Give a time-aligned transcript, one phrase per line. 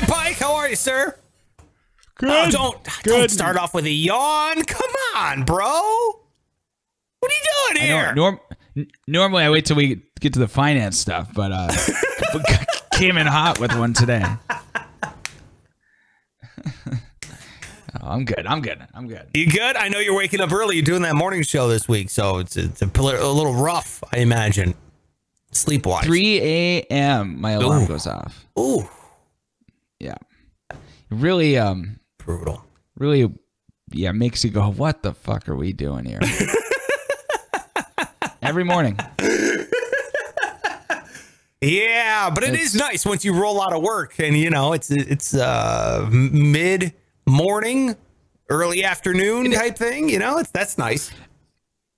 [0.00, 0.36] Hi, Pike.
[0.38, 1.14] How are you, sir?
[2.16, 2.30] Good.
[2.30, 3.10] Oh, don't Good.
[3.10, 4.62] don't start off with a yawn.
[4.64, 5.66] Come on, bro.
[7.18, 8.14] What are you doing here?
[8.14, 8.40] norm,
[9.06, 11.70] normally, I wait till we get to the finance stuff, but uh,
[12.94, 14.24] came in hot with one today.
[18.02, 18.46] Oh, I'm good.
[18.46, 18.78] I'm good.
[18.94, 19.26] I'm good.
[19.34, 19.76] You good?
[19.76, 20.76] I know you're waking up early.
[20.76, 24.18] You're doing that morning show this week, so it's it's a, a little rough, I
[24.18, 24.74] imagine.
[25.50, 26.06] Sleep wise.
[26.06, 27.40] 3 a.m.
[27.40, 27.88] My alarm Ooh.
[27.88, 28.46] goes off.
[28.58, 28.88] Ooh,
[30.00, 30.14] Yeah.
[31.10, 32.64] Really, um, brutal.
[32.96, 33.30] really,
[33.92, 36.20] yeah, makes you go, what the fuck are we doing here?
[38.42, 38.98] Every morning.
[41.62, 44.90] Yeah, but it It's- nice once you roll out of work and you know it's
[44.90, 46.94] it's uh mid
[47.26, 47.96] morning,
[48.48, 50.08] early afternoon type thing.
[50.08, 51.10] You know, it's that's nice.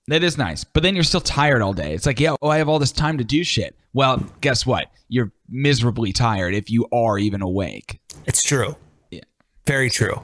[0.07, 0.63] That is nice.
[0.63, 1.93] But then you're still tired all day.
[1.93, 3.75] It's like, yeah, oh, I have all this time to do shit.
[3.93, 4.91] Well, guess what?
[5.07, 7.99] You're miserably tired if you are even awake.
[8.25, 8.75] It's true.
[9.11, 9.21] Yeah.
[9.65, 10.21] Very true.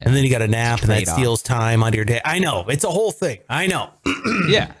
[0.00, 1.16] And then you got a nap, and that Trade-off.
[1.16, 2.20] steals time out of your day.
[2.24, 3.38] I know it's a whole thing.
[3.48, 3.90] I know.
[4.48, 4.72] yeah.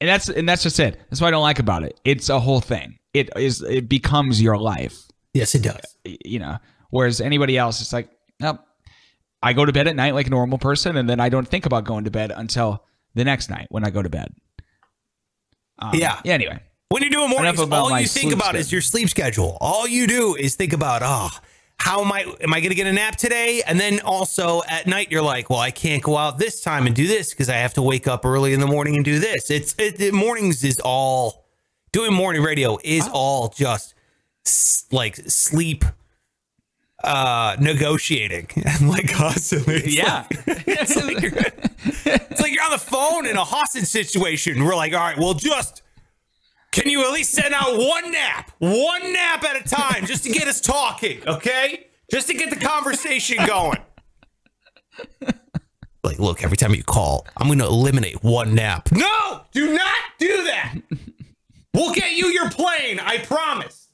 [0.00, 1.00] And that's and that's just it.
[1.08, 1.98] That's what I don't like about it.
[2.04, 2.98] It's a whole thing.
[3.14, 5.06] It is it becomes your life.
[5.32, 5.96] Yes, it does.
[6.04, 6.58] You know.
[6.90, 8.60] Whereas anybody else, it's like, nope.
[9.42, 11.64] I go to bed at night like a normal person, and then I don't think
[11.64, 14.32] about going to bed until the next night when I go to bed.
[15.78, 16.20] Um, Yeah.
[16.24, 16.34] Yeah.
[16.34, 16.60] Anyway.
[16.88, 19.56] When you do Enough about all you think about is your sleep schedule.
[19.62, 21.30] All you do is think about, oh,
[21.78, 23.62] how am I am I going to get a nap today?
[23.66, 26.94] And then also at night, you're like, well, I can't go out this time and
[26.94, 29.50] do this because I have to wake up early in the morning and do this.
[29.50, 31.46] It's it, it- mornings is all
[31.92, 33.12] doing morning radio is Oh.
[33.14, 33.94] all just
[34.46, 35.84] s- like sleep
[37.04, 39.76] uh negotiating and like constantly.
[39.76, 40.26] It's Yeah.
[40.30, 41.32] like- it's like you're,
[42.14, 44.62] it's like you're on the phone in a hostage situation.
[44.64, 45.82] We're like all right well just
[46.70, 48.50] can you at least send out one nap?
[48.58, 51.86] One nap at a time just to get us talking okay?
[52.10, 53.78] Just to get the conversation going.
[56.04, 58.90] Like look every time you call i'm gonna eliminate one nap.
[58.92, 59.42] No!
[59.52, 60.74] Do not do that!
[61.74, 63.88] We'll get you your plane i promise.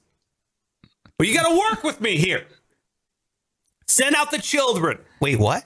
[1.18, 2.47] But you gotta work with me here
[3.88, 4.99] Send out the children.
[5.21, 5.65] Wait, what?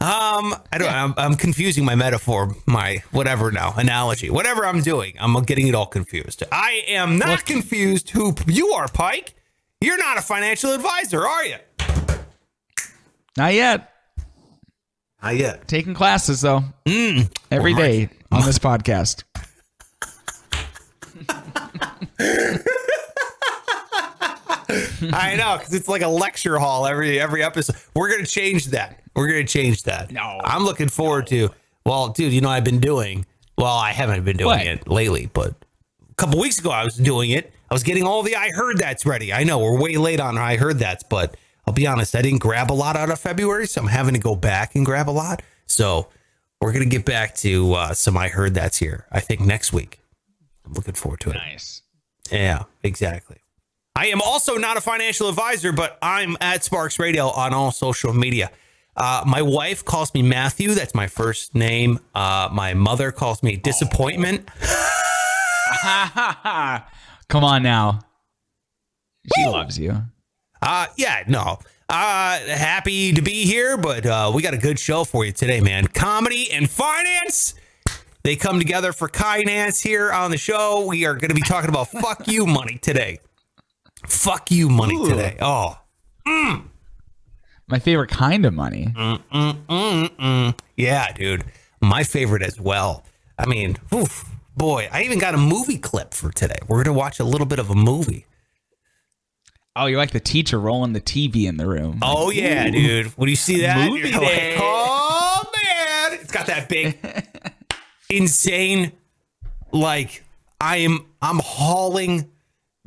[0.00, 0.92] Um, I don't.
[0.92, 5.14] I'm, I'm confusing my metaphor, my whatever now analogy, whatever I'm doing.
[5.18, 6.42] I'm getting it all confused.
[6.52, 8.10] I am not confused.
[8.10, 9.34] Who you are, Pike?
[9.80, 11.56] You're not a financial advisor, are you?
[13.36, 13.90] Not yet.
[15.22, 15.66] Not yet.
[15.66, 16.64] Taking classes though.
[16.86, 19.24] Every Well, day on this podcast.
[25.12, 27.76] I know because it's like a lecture hall every every episode.
[27.94, 29.00] We're gonna change that.
[29.14, 30.10] We're gonna change that.
[30.10, 30.40] No.
[30.44, 31.50] I'm looking forward to.
[31.86, 33.26] Well, dude, you know I've been doing.
[33.58, 34.66] Well, I haven't been doing What?
[34.66, 35.54] it lately, but
[36.10, 37.52] a couple weeks ago I was doing it.
[37.70, 39.32] I was getting all the I heard that's ready.
[39.32, 41.36] I know we're way late on I heard that's, but
[41.66, 44.20] I'll be honest, I didn't grab a lot out of February, so I'm having to
[44.20, 45.42] go back and grab a lot.
[45.66, 46.08] So
[46.60, 49.06] we're gonna get back to uh, some I heard that's here.
[49.12, 50.00] I think next week.
[50.66, 51.34] I'm looking forward to it.
[51.34, 51.82] Nice.
[52.32, 53.36] Yeah, exactly.
[53.96, 58.12] I am also not a financial advisor, but I'm at Sparks Radio on all social
[58.12, 58.50] media.
[58.96, 60.74] Uh, my wife calls me Matthew.
[60.74, 62.00] That's my first name.
[62.14, 64.48] Uh, my mother calls me Disappointment.
[67.28, 68.00] Come on now.
[69.36, 70.02] She loves you.
[70.60, 71.58] Uh, yeah, no.
[71.88, 75.60] Uh, happy to be here, but uh, we got a good show for you today,
[75.60, 75.86] man.
[75.86, 77.54] Comedy and finance.
[78.24, 80.86] They come together for finance here on the show.
[80.86, 83.18] We are going to be talking about fuck you money today.
[84.08, 85.08] Fuck you money Ooh.
[85.08, 85.36] today.
[85.40, 85.78] Oh,
[86.26, 86.64] mm.
[87.66, 88.92] My favorite kind of money.
[88.94, 90.58] Mm-mm-mm.
[90.76, 91.44] Yeah, dude.
[91.80, 93.04] My favorite as well.
[93.38, 94.24] I mean, oof,
[94.56, 96.58] boy, I even got a movie clip for today.
[96.68, 98.26] We're going to watch a little bit of a movie.
[99.76, 101.98] Oh, you're like the teacher rolling the TV in the room.
[102.02, 103.06] Oh, yeah, dude.
[103.16, 104.54] When you see that, Movie you're day.
[104.54, 106.20] like, oh, man.
[106.20, 106.96] It's got that big,
[108.10, 108.92] insane,
[109.72, 110.22] like,
[110.60, 112.30] I am, I'm hauling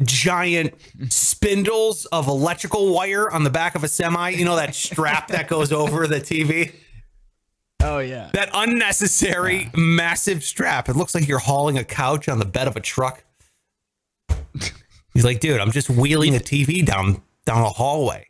[0.04, 0.74] giant
[1.10, 4.30] spindles of electrical wire on the back of a semi.
[4.30, 6.74] You know that strap that goes over the TV?
[7.84, 8.30] Oh yeah.
[8.34, 10.90] That unnecessary massive strap.
[10.90, 13.24] It looks like you're hauling a couch on the bed of a truck.
[15.14, 18.28] He's like, dude, I'm just wheeling a TV down down a hallway.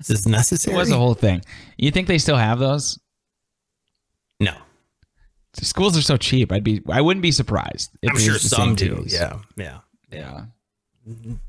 [0.00, 0.76] Is this It necessary?
[0.76, 1.42] was a whole thing.
[1.78, 2.98] You think they still have those?
[4.40, 4.54] no.
[5.60, 6.50] Schools are so cheap.
[6.50, 6.80] I'd be.
[6.88, 7.90] I wouldn't be surprised.
[8.00, 8.96] If I'm sure some do.
[8.96, 9.12] dudes.
[9.12, 9.38] Yeah.
[9.56, 9.78] Yeah.
[10.10, 10.44] Yeah.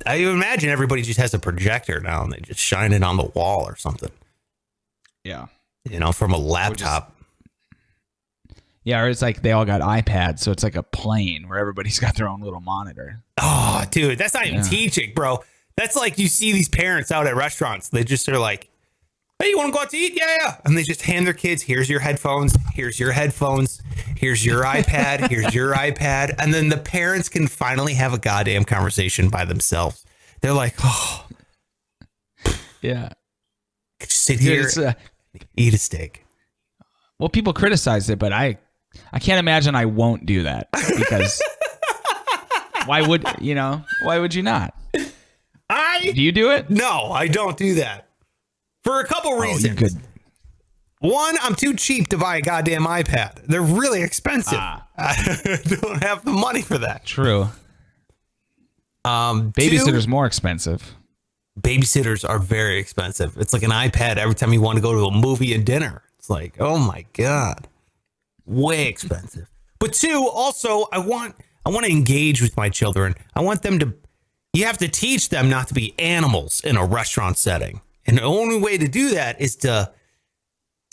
[0.06, 3.26] I imagine everybody just has a projector now and they just shine it on the
[3.36, 4.10] wall or something,
[5.24, 5.46] Yeah.
[5.88, 7.16] you know, from a laptop.
[8.84, 12.00] Yeah, or it's like they all got iPads, so it's like a plane where everybody's
[12.06, 13.22] got their own little monitor.
[13.40, 14.64] Oh, dude, that's not even Yeah.
[14.64, 15.44] teaching, bro.
[15.78, 17.90] That's like you see these parents out at restaurants.
[17.90, 18.70] They just are like,
[19.40, 20.14] "Hey, you want to go out to eat?
[20.16, 22.56] Yeah, yeah." And they just hand their kids, "Here's your headphones.
[22.74, 23.82] Here's your headphones.
[24.24, 25.30] Here's your iPad.
[25.30, 30.06] Here's your iPad." And then the parents can finally have a goddamn conversation by themselves.
[30.42, 31.26] They're like, "Oh,
[32.82, 33.10] Yeah.
[34.00, 34.94] just sit Dude, here, uh,
[35.56, 36.26] eat a steak."
[37.20, 38.58] well, people criticize it, but I,
[39.12, 41.42] I can't imagine I won't do that because
[42.86, 43.84] why would you know?
[44.04, 44.74] Why would you not?
[45.70, 46.70] I Do you do it?
[46.70, 48.10] no, I don't do that
[48.84, 49.80] for a couple Oh, you reasons.
[49.80, 49.94] could.
[51.04, 53.46] One, I'm too cheap to buy a goddamn iPad.
[53.46, 54.58] They're really expensive.
[54.58, 54.88] Ah.
[54.98, 57.06] I don't have the money for that.
[57.06, 57.50] True.
[59.04, 60.96] Um, Babysitter's two, more expensive.
[61.60, 63.38] babysitters are very expensive.
[63.38, 66.04] It's like an iPad every time you want to go to a movie and dinner.
[66.18, 67.68] It's like, oh my god,
[68.46, 69.50] way expensive.
[69.80, 71.36] But two, also, I want
[71.66, 73.14] I want to engage with my children.
[73.36, 73.94] I want them to.
[74.54, 78.24] You have to teach them not to be animals in a restaurant setting, and the
[78.24, 79.92] only way to do that is to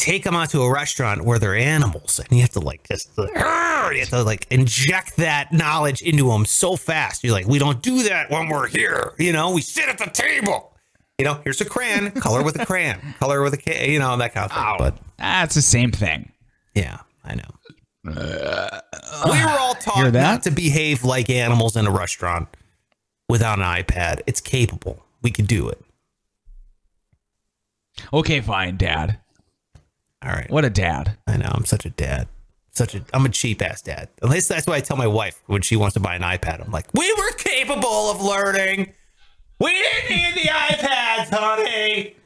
[0.01, 3.11] take them out to a restaurant where they're animals, and you have to like just
[3.17, 7.23] you have to like inject that knowledge into them so fast.
[7.23, 9.13] You're like, we don't do that when we're here.
[9.19, 10.75] You know, we sit at the table.
[11.19, 14.33] You know, here's a crayon, color with a crayon, color with a, you know, that
[14.33, 14.75] kind of thing.
[14.79, 16.33] But Ah, it's the same thing.
[16.75, 17.51] yeah, I know.
[18.05, 18.13] we
[19.45, 20.23] were all taught that?
[20.23, 22.49] not to behave like animals in a restaurant
[23.29, 24.21] without an iPad.
[24.27, 25.05] It's capable.
[25.21, 25.79] We could do it.
[28.15, 29.19] Okay, fine, Dad.
[30.25, 30.51] All right.
[30.51, 31.17] What a dad.
[31.27, 31.51] I know.
[31.51, 32.29] I'm such a dad.
[32.73, 33.05] Such a.
[33.15, 34.09] I'm a cheap ass dad.
[34.23, 36.65] At least that's what I tell my wife when she wants to buy an iPad.
[36.65, 38.93] I'm like, we were capable of learning.
[39.59, 42.17] We didn't need the iPads, honey.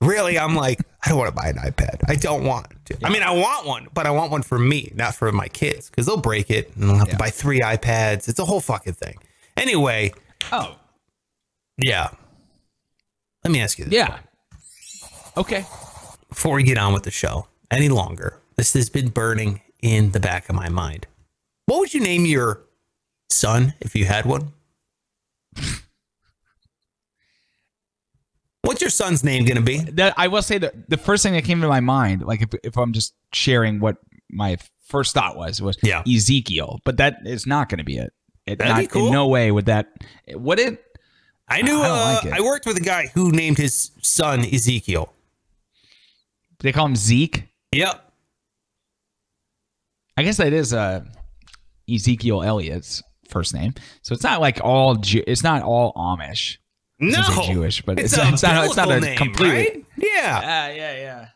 [0.00, 2.00] Really, I'm like, I don't want to buy an iPad.
[2.08, 2.96] I don't want to.
[3.04, 5.90] I mean, I want one, but I want one for me, not for my kids,
[5.90, 8.28] because they'll break it and I'll have to buy three iPads.
[8.28, 9.16] It's a whole fucking thing.
[9.56, 10.12] Anyway,
[10.50, 10.76] Oh,
[11.76, 12.08] yeah.
[13.44, 13.92] Let me ask you this.
[13.94, 14.18] yeah.
[15.36, 15.64] Okay.
[16.30, 20.20] Before we get on with the show any longer, this has been burning in the
[20.20, 21.06] back of my mind.
[21.66, 22.62] What would you name your
[23.28, 24.52] son if you had one?
[28.62, 29.78] What's your son's name going to be?
[29.78, 32.48] That I will say that the first thing that came to my mind, like if,
[32.62, 33.96] if I'm just sharing what
[34.30, 36.02] my first thought was, was Yeah.
[36.06, 38.12] Ezekiel, but that is not going to be it.
[38.46, 39.06] It That'd not, be cool.
[39.06, 39.88] In no way would that.
[40.28, 40.84] Would it?
[41.48, 42.32] I knew I uh, like.
[42.32, 45.12] I worked with a guy who named his son Ezekiel.
[46.60, 47.44] They call him Zeke.
[47.72, 48.12] Yep.
[50.16, 51.04] I guess that is uh,
[51.92, 53.74] Ezekiel Elliott's first name.
[54.02, 54.96] So it's not like all.
[54.96, 56.56] Jew- it's not all Amish.
[56.98, 57.22] No.
[57.46, 59.84] Jewish, but it's, it's- a it's not- it's not a name, complete- right?
[59.96, 60.40] Yeah.
[60.40, 61.28] Yeah, yeah, yeah.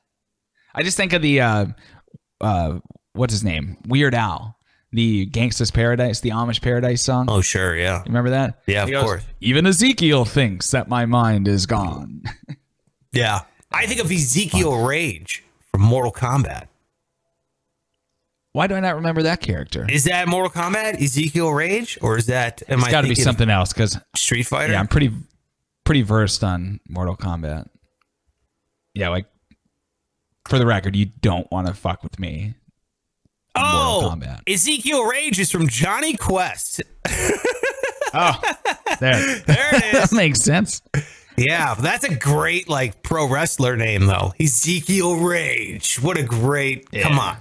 [0.75, 1.67] I just think of the uh,
[2.41, 2.79] uh,
[3.15, 3.79] what's his name?
[3.87, 4.59] Weird Al,
[4.93, 7.27] the Gangsta's Paradise, the Amish Paradise song.
[7.31, 7.75] Oh, sure.
[7.77, 8.03] Yeah.
[8.07, 8.61] Remember that?
[8.67, 9.25] Yeah, of goes, course.
[9.41, 12.23] Even Ezekiel thinks that my mind is gone.
[13.13, 13.43] Yeah.
[13.75, 16.69] I think of Ezekiel Rage from Mortal Kombat.
[18.53, 19.85] Why do I not remember that character?
[19.91, 21.03] Is that Mortal Kombat?
[21.03, 21.99] Ezekiel Rage?
[22.01, 24.73] Or is that, am It's got to be something else because Street Fighter?
[24.75, 25.11] yeah, I'm pretty
[25.85, 27.69] pretty versed on Mortal Kombat.
[28.95, 29.27] Yeah, like
[30.49, 32.55] for the record, you don't want to fuck with me.
[33.57, 34.41] Oh, Mortal Kombat.
[34.53, 36.81] Ezekiel Rage is from Jonny Quest.
[38.17, 38.41] Oh,
[39.01, 39.45] there, There it
[39.93, 40.13] that is.
[40.13, 40.81] makes sense.
[41.37, 44.33] Yeah, that's a great like pro wrestler name though.
[44.41, 45.97] Ezekiel Rage.
[46.01, 46.91] What a great.
[46.93, 47.37] Come on.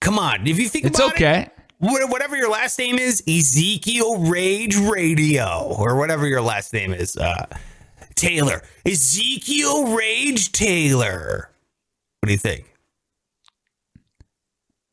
[0.00, 0.46] Come on.
[0.46, 1.48] If you think It's about okay.
[1.80, 7.16] wha- whatever your last name is, Ezekiel Rage Radio or whatever your last name is,
[7.16, 7.46] uh,
[8.14, 8.62] Taylor.
[8.86, 11.50] Ezekiel Rage Taylor.
[12.20, 12.64] What do you think?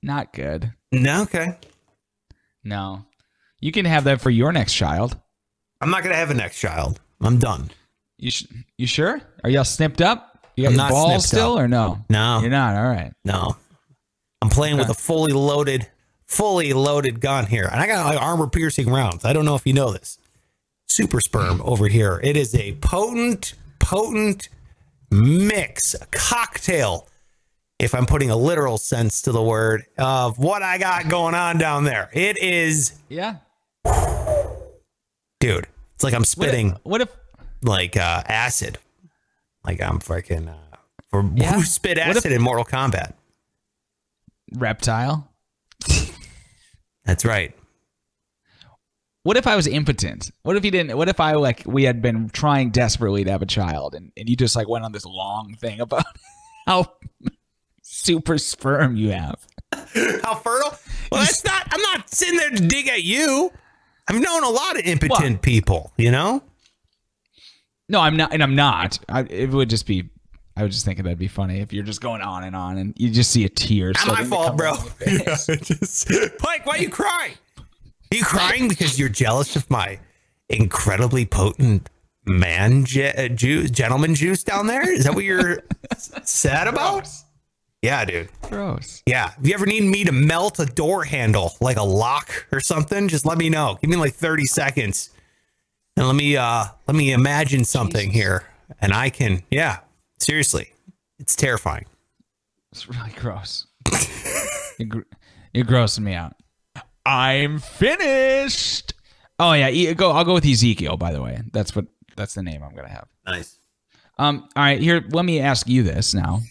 [0.01, 0.73] Not good.
[0.91, 1.57] No, okay.
[2.63, 3.05] No,
[3.59, 5.17] you can have that for your next child.
[5.85, 6.99] I'm not gonna have a next child.
[7.21, 7.69] I'm done.
[8.17, 8.45] You sh-
[8.77, 9.21] you sure?
[9.43, 10.39] Are y'all snipped up?
[10.57, 11.59] You got I'm your not balls still up.
[11.59, 12.03] or no?
[12.09, 12.39] No.
[12.41, 12.75] you're not.
[12.75, 13.13] All right.
[13.23, 13.55] No.
[14.41, 15.87] I'm playing with a fully loaded
[16.25, 19.25] fully loaded gun here, and I got like armor piercing rounds.
[19.25, 20.17] I don't know if you know this.
[20.87, 22.19] Super sperm over here.
[22.23, 24.49] It is a potent, potent
[25.11, 27.07] mix, a cocktail,
[27.77, 31.59] if I'm putting a literal sense to the word, of what I got going on
[31.59, 32.09] down there.
[32.11, 33.35] It is, Yeah.
[35.39, 37.09] dude, it's like I'm What spitting if, what if
[37.63, 38.77] like uh, acid.
[39.65, 40.77] Like I'm freaking, uh,
[41.09, 41.53] for Yeah.
[41.53, 43.13] who spit What if- acid in Mortal Kombat?
[44.53, 45.27] reptile?
[47.05, 47.53] That's right.
[49.23, 50.29] What if I was impotent?
[50.43, 50.95] What if you didn't?
[50.97, 54.29] What if I like we had been trying desperately to have a child, and, and
[54.29, 56.05] you just like went on this long thing about
[56.67, 56.93] how
[57.81, 59.39] super sperm you have?
[59.73, 60.77] How fertile?
[61.11, 61.67] Well, that's not.
[61.71, 63.51] I'm not sitting there to dig at you.
[64.07, 65.41] I've known a lot of impotent What?
[65.41, 65.91] people.
[65.97, 66.43] You know.
[67.87, 68.99] No, I'm not, and I'm not.
[69.09, 70.09] I, it would just be.
[70.57, 72.93] I was just thinking that'd be funny if you're just going on and on, and
[72.97, 73.91] you just see a tear.
[73.93, 74.73] Not my fault, bro.
[74.75, 75.45] face.
[75.47, 76.09] Just-
[76.39, 77.33] Pike, why you crying?
[77.59, 79.99] Are you crying because you're jealous of my
[80.49, 81.89] incredibly potent
[82.25, 84.89] man ju- uh, juice, gentleman juice down there?
[84.89, 85.61] Is that what you're
[86.23, 87.07] sad about?
[87.85, 87.91] Gross.
[87.91, 88.29] Yeah, dude.
[88.43, 89.03] Gross.
[89.05, 89.31] Yeah.
[89.39, 93.07] If you ever need me to melt a door handle like a lock or something,
[93.07, 93.77] just let me know.
[93.81, 95.09] Give me like 30 seconds.
[95.97, 98.43] And let me uh let me imagine something here.
[98.81, 99.79] And I can yeah,
[100.19, 100.73] seriously.
[101.19, 101.85] It's terrifying.
[102.71, 103.67] It's really gross.
[104.79, 104.99] you're, gr-
[105.53, 106.33] you're grossing me out.
[107.05, 108.93] I'm finished.
[109.39, 110.11] Oh yeah, E- go.
[110.11, 110.97] I'll go with Ezekiel.
[110.97, 111.85] By the way, that's what
[112.17, 113.07] that's the name I'm gonna have.
[113.25, 113.59] Nice.
[114.17, 114.49] Um.
[114.55, 114.81] All right.
[114.81, 116.41] Here, let me ask you this now.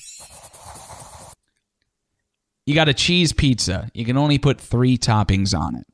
[2.67, 3.91] You got a cheese pizza.
[3.95, 5.87] You can only put three toppings on it.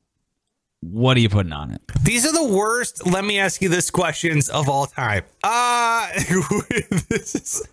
[0.82, 1.82] What are you putting on it?
[2.02, 3.06] These are the worst.
[3.06, 5.24] Let me ask you this questions of all time.
[5.44, 6.08] Uh
[7.08, 7.68] this is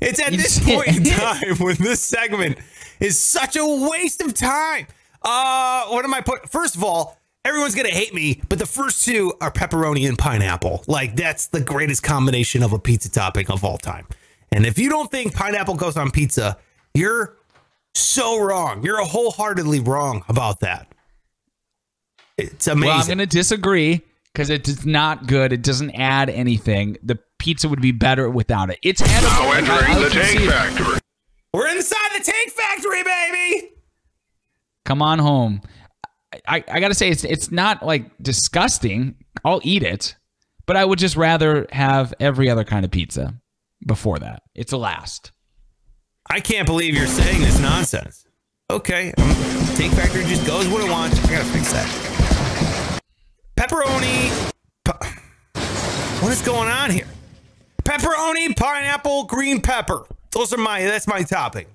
[0.00, 2.58] it's at this point in time when this segment
[2.98, 4.86] is such a waste of time.
[5.22, 9.04] Uh what am I put first of all, everyone's gonna hate me, but the first
[9.04, 10.82] two are pepperoni and pineapple.
[10.88, 14.06] Like that's the greatest combination of a pizza topping of all time.
[14.50, 16.58] And if you don't think pineapple goes on pizza,
[16.92, 17.36] you're
[17.94, 18.82] so wrong.
[18.84, 20.88] You're a wholeheartedly wrong about that.
[22.38, 22.88] It's amazing.
[22.88, 24.00] Well, I'm going to disagree
[24.32, 25.52] because it's not good.
[25.52, 26.96] It doesn't add anything.
[27.02, 28.78] The pizza would be better without it.
[28.82, 29.28] It's edible.
[29.28, 30.98] Now Like, I- entering I'll the tank factory.
[31.52, 33.68] We're inside the tank factory, baby.
[34.86, 35.60] Come on home.
[36.48, 39.16] I, I got to say, it's it's not like disgusting.
[39.44, 40.16] I'll eat it,
[40.64, 43.34] but I would just rather have every other kind of pizza
[43.86, 44.42] before that.
[44.54, 45.30] It's a last.
[46.34, 48.26] I can't believe you're saying this nonsense.
[48.70, 49.28] Okay, um,
[49.76, 51.22] tank factory just goes what it wants.
[51.26, 53.00] I gotta fix that.
[53.56, 54.50] Pepperoni.
[54.82, 55.12] pi-
[56.22, 57.06] what is going on here?
[57.84, 60.06] Pepperoni, pineapple, green pepper.
[60.30, 60.80] Those are my.
[60.82, 61.66] That's my topping.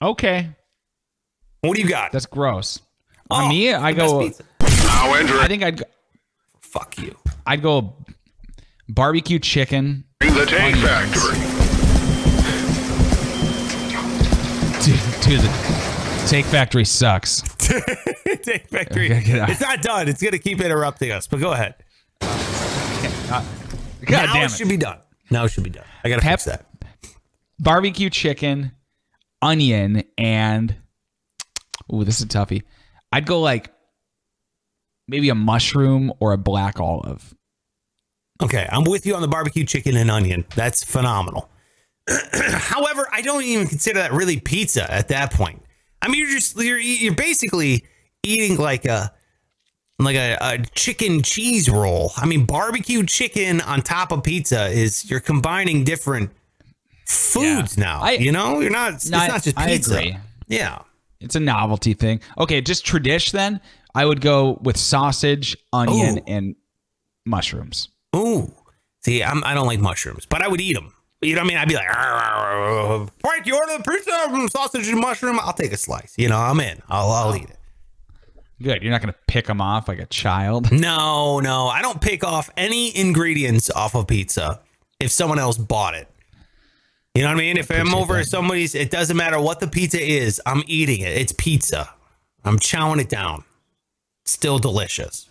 [0.00, 0.48] Okay,
[1.60, 2.12] What do you got?
[2.12, 2.80] that's gross.
[3.30, 4.20] Oh, On me, I the best go.
[4.20, 4.44] pizza.
[4.86, 5.84] Now entering I think I'd go-
[6.60, 7.16] Fuck you.
[7.46, 7.94] I'd go
[8.88, 10.04] barbecue chicken.
[10.20, 11.45] the tank factory.
[15.26, 17.42] Dude, dude the Steak Factory sucks.
[17.58, 19.12] tank factory.
[19.12, 19.50] Okay, get out.
[19.50, 20.08] It's not done.
[20.08, 21.26] It's gonna keep interrupting us.
[21.26, 21.74] But go ahead.
[22.20, 23.44] Uh,
[24.04, 24.98] God now damn it should be done.
[25.30, 25.84] Now it should be done.
[26.04, 26.66] I gotta Pep- fix that.
[27.58, 28.72] barbecue chicken,
[29.42, 30.74] onion, and
[31.92, 32.62] ooh, this is a toughie.
[33.12, 33.72] I'd go like
[35.08, 37.34] maybe a mushroom or a black olive.
[38.42, 40.44] Okay, I'm with you on the barbecue chicken and onion.
[40.54, 41.48] That's phenomenal.
[42.32, 45.62] However, I don't even consider that really pizza at that point.
[46.02, 47.84] I mean, you're just you're you're basically
[48.22, 49.12] eating like a
[49.98, 52.12] like a, a chicken cheese roll.
[52.16, 56.30] I mean, barbecue chicken on top of pizza is you're combining different
[57.06, 58.00] foods now.
[58.02, 58.94] I- you know, you're not.
[58.94, 60.20] It's No, I- not just pizza.
[60.48, 60.80] Yeah.
[61.20, 62.20] It's a novelty thing.
[62.38, 63.60] Okay, just tradish then.
[63.94, 66.22] I would go with sausage, onion, Ooh.
[66.26, 66.56] and
[67.24, 67.88] mushrooms.
[68.14, 68.52] Ooh.
[69.02, 70.92] See, I'm, I don't like mushrooms, but I would eat them.
[71.26, 71.58] You know what I mean?
[71.58, 75.38] I'd be like, Frank, you order the pizza, sausage and mushroom.
[75.40, 76.14] I'll take a slice.
[76.16, 76.80] You know, I'm in.
[76.88, 77.56] I'll, I'll eat it.
[78.62, 78.82] Good.
[78.82, 80.70] You're not going to pick them off like a child.
[80.76, 84.60] No, no, I don't pick off any ingredients off of pizza
[85.00, 86.08] if someone else bought it.
[87.14, 87.56] You know what I mean?
[87.56, 88.20] If I'm over that.
[88.20, 90.40] at somebody's, it doesn't matter what the pizza is.
[90.46, 91.16] I'm eating it.
[91.16, 91.88] It's pizza.
[92.44, 93.42] I'm chowing it down.
[94.26, 95.28] Still delicious.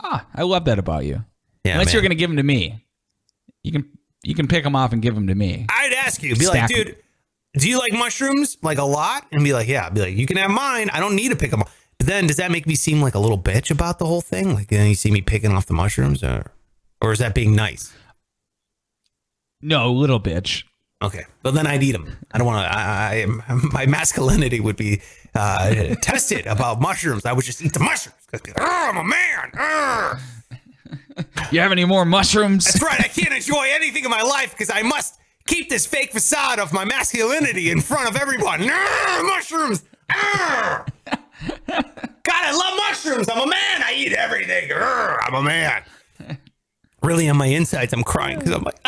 [0.00, 1.24] Ah, I love that about you.
[1.64, 1.92] Yeah, Unless man.
[1.92, 2.84] you're going to give them to me,
[3.62, 3.88] you can
[4.22, 5.66] you can pick them off and give them to me.
[5.68, 6.84] I'd ask you, be like, Stack 'em.
[6.84, 6.96] dude,
[7.58, 9.26] do you like mushrooms like a lot?
[9.32, 9.90] And be like, yeah.
[9.90, 10.90] Be like, you can have mine.
[10.90, 11.62] I don't need to pick them.
[11.62, 11.76] off.
[11.98, 14.54] But then, does that make me seem like a little bitch about the whole thing?
[14.54, 16.50] Like, then you see me picking off the mushrooms, or,
[17.00, 17.92] or is that being nice?
[19.60, 20.64] No, little bitch.
[21.02, 22.16] Okay, but then I'd eat them.
[22.32, 22.76] I don't want to.
[22.76, 25.00] I, I, my masculinity would be
[25.34, 28.16] uh, tested about mushrooms, I would just eat the mushrooms.
[28.30, 30.20] 'Cause, Oh, I'm a man.
[31.50, 32.64] You have any more mushrooms?
[32.64, 33.00] That's right.
[33.00, 36.72] I can't enjoy anything in my life because I must keep this fake facade of
[36.72, 38.60] my masculinity in front of everyone.
[38.62, 39.84] Ugh, mushrooms.
[40.10, 40.90] Ugh.
[41.68, 43.28] God, I love mushrooms.
[43.28, 43.82] I'm a man.
[43.82, 44.70] I eat everything.
[44.72, 45.82] Ugh, I'm a man.
[47.02, 48.78] Really, on my insides, I'm crying because I'm like,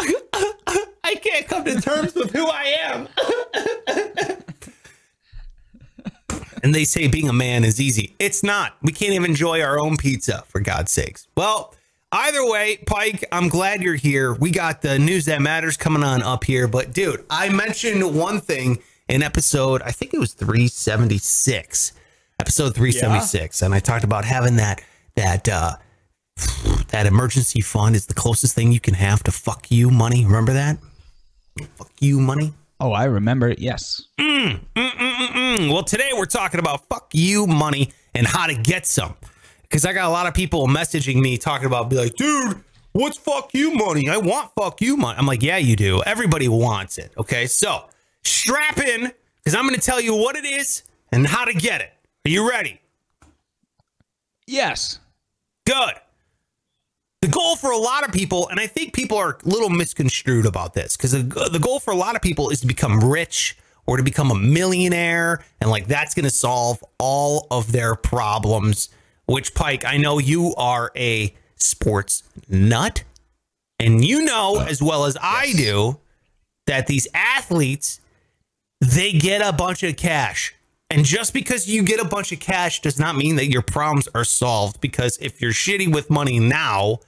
[1.05, 3.09] I can't come to terms with who I am.
[6.63, 8.15] and they say being a man is easy.
[8.19, 8.77] It's not.
[8.83, 11.27] We can't even enjoy our own pizza, for God's sakes.
[11.37, 11.75] Well,
[12.15, 14.33] either way, Pike, I'm glad you're here.
[14.33, 16.69] We got the news that matters coming on up here.
[16.69, 18.79] But, dude, I mentioned one thing
[19.09, 21.93] in episode, I think it was 376,
[22.41, 23.63] episode 376.
[23.63, 24.81] And I talked about having that,
[25.17, 25.77] that, uh,
[26.89, 30.25] that emergency fund is the closest thing you can have to fuck you money.
[30.25, 30.79] Remember that?
[31.77, 32.53] Fuck you money.
[32.81, 33.59] Oh, I remember it.
[33.59, 34.03] Yes.
[34.19, 34.61] Mm,
[35.73, 39.15] well, today we're talking about fuck you money and how to get some.
[39.75, 42.63] Because I got a lot of people messaging me talking about, be like, dude,
[42.93, 44.09] what's fuck you money?
[44.09, 45.19] I want fuck you money.
[45.19, 46.01] I'm like, yeah, you do.
[46.07, 47.11] Everybody wants it.
[47.19, 47.49] Okay.
[47.49, 47.87] So
[48.23, 49.11] strap in
[49.43, 51.93] because I'm going to tell you what it is and how to get it.
[52.25, 52.81] Are you ready?
[54.47, 55.01] Yes.
[55.67, 55.95] Good.
[57.23, 60.47] The goal for a lot of people, and I think people are a little misconstrued
[60.47, 63.59] about this, because the, the goal for a lot of people is to become rich
[63.87, 68.89] or to become a millionaire, and like that's going to solve all of their problems.
[69.27, 73.05] Which, Pike, I know you are a sports nut,
[73.79, 75.99] and you know as well as I do
[76.67, 78.01] that these athletes
[78.81, 80.55] they get a bunch of cash.
[80.91, 84.09] And just because you get a bunch of cash does not mean that your problems
[84.15, 84.81] are solved.
[84.83, 86.99] Because if you're shitty with money now,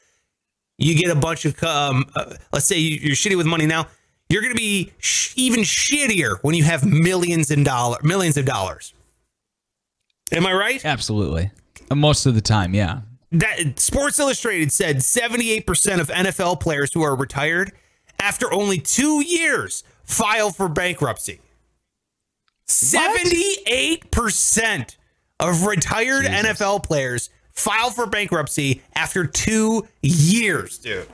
[0.79, 3.87] you get a bunch of, um, uh, let's say you- you're shitty with money now,
[4.31, 8.47] you're going to be sh- even shittier when you have millions and dollar millions of
[8.47, 8.95] dollars.
[10.33, 10.83] Am I right?
[10.85, 11.51] Absolutely.
[11.95, 13.01] Most of the time, yeah.
[13.33, 17.73] that Sports Illustrated said 78% of NFL players who are retired
[18.21, 21.41] after only two years file for bankruptcy.
[22.69, 24.97] 78%
[25.39, 26.59] of retired Jesus.
[26.59, 31.07] NFL players file for bankruptcy after two years, dude.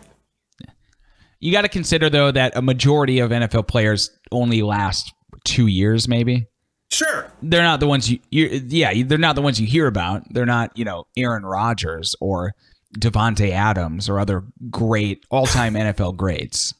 [1.41, 5.13] You got to consider though that a majority of NFL players only last
[5.45, 6.47] two years, maybe.
[6.93, 7.27] Sure.
[7.43, 10.31] They're not the ones you, you yeah, they're not the ones you hear about.
[10.33, 12.55] They're not, you know, Aaron Rodgers or
[12.99, 16.75] Davante Adams or other great all-time NFL greats.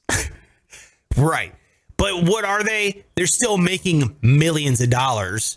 [1.17, 1.55] Right.
[1.97, 3.05] But what are they?
[3.15, 5.57] They're still making millions of dollars.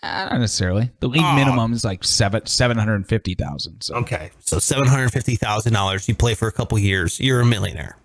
[0.00, 0.90] Uh, not necessarily.
[1.00, 1.34] The league Aw.
[1.34, 3.82] minimum is like seven seven hundred fifty thousand.
[3.82, 4.30] So Okay.
[4.40, 6.08] So $750,000.
[6.08, 7.96] You play for a couple years, you're a millionaire.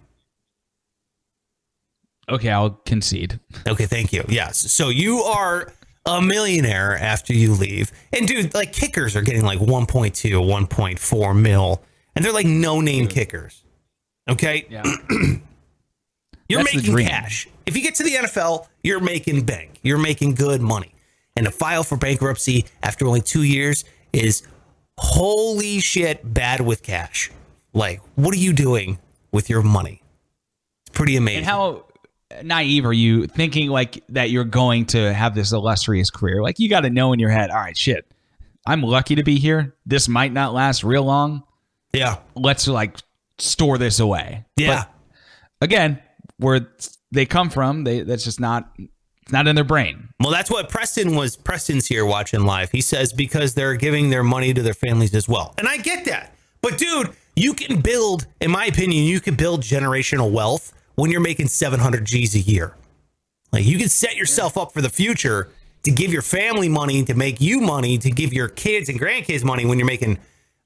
[2.30, 3.40] Okay, I'll concede.
[3.68, 4.24] Okay, thank you.
[4.28, 4.72] Yes.
[4.72, 5.74] So you are
[6.06, 7.92] a millionaire after you leave.
[8.12, 11.84] And dude, like kickers are getting like 1.2, 1.4 mil.
[12.16, 13.64] And they're like no name kickers.
[14.30, 14.66] Okay?
[14.70, 14.84] Yeah.
[16.50, 17.48] You're That's making cash.
[17.66, 19.80] If you get to the NFL, you're making bank.
[19.82, 20.94] You're making good money.
[21.38, 24.44] And to file for bankruptcy after only two years is
[25.00, 27.32] holy shit bad with cash.
[27.74, 29.00] Like, what are you doing
[29.32, 30.04] with your money?
[30.86, 31.40] It's pretty amazing.
[31.40, 31.86] And how
[32.44, 36.42] naive are you thinking like that you're going to have this illustrious career?
[36.42, 38.06] Like you got to know in your head, all right, shit.
[38.66, 39.76] I'm lucky to be here.
[39.86, 41.44] This might not last real long.
[41.92, 42.18] yeah.
[42.36, 42.98] Let's like
[43.38, 44.46] store this away.
[44.56, 44.86] Yeah.
[45.60, 46.02] But again,
[46.38, 46.70] where
[47.12, 50.10] they come from, they that's just not it's not in their brain.
[50.20, 51.36] Well, that's what Preston was.
[51.36, 52.72] Preston's here watching live.
[52.72, 55.54] He says because they're giving their money to their families as well.
[55.58, 56.34] And I get that.
[56.62, 61.22] But dude, you can build, in my opinion, you can build generational wealth when you're
[61.22, 62.76] making 700 G's a year.
[63.52, 65.50] Like you can set yourself up for the future
[65.84, 69.44] to give your family money, to make you money, to give your kids and grandkids
[69.44, 70.18] money when you're making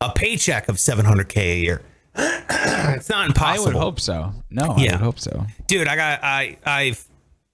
[0.01, 1.81] a paycheck of 700K a year.
[2.15, 3.63] it's not impossible.
[3.63, 4.33] I would hope so.
[4.49, 4.91] No, I Yeah.
[4.93, 5.45] would hope so.
[5.67, 7.03] dude, I got I I've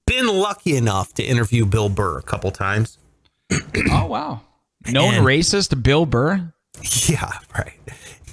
[0.06, 2.98] been lucky enough to interview Bill Burr a couple times.
[3.92, 4.42] Oh wow.
[4.88, 6.52] Known And- racist Bill Burr.
[7.08, 7.74] Yeah, right.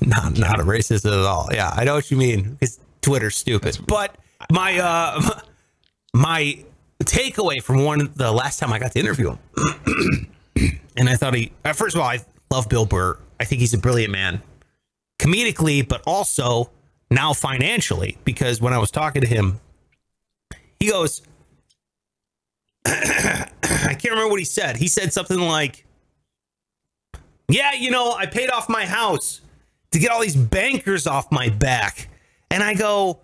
[0.01, 1.49] Not not a racist at all.
[1.53, 2.53] Yeah, I know what you mean.
[2.55, 3.79] Because Twitter's stupid.
[3.87, 4.17] But
[4.51, 5.41] my uh
[6.15, 6.65] my
[7.05, 9.39] takeaway from one the last time I got to interview him,
[10.97, 13.19] and I thought he first of all I love Bill Burr.
[13.39, 14.43] I think he's a brilliant man,
[15.19, 16.71] comedically, but also
[17.11, 18.19] now financially.
[18.25, 19.61] Because when I was talking to him,
[20.79, 21.23] he goes,
[22.87, 24.77] I can't remember what he said.
[24.77, 25.87] He said something like.
[27.49, 29.41] Yeah, you know, I paid off my house
[29.91, 32.09] to get all these bankers off my back.
[32.49, 33.21] And I go,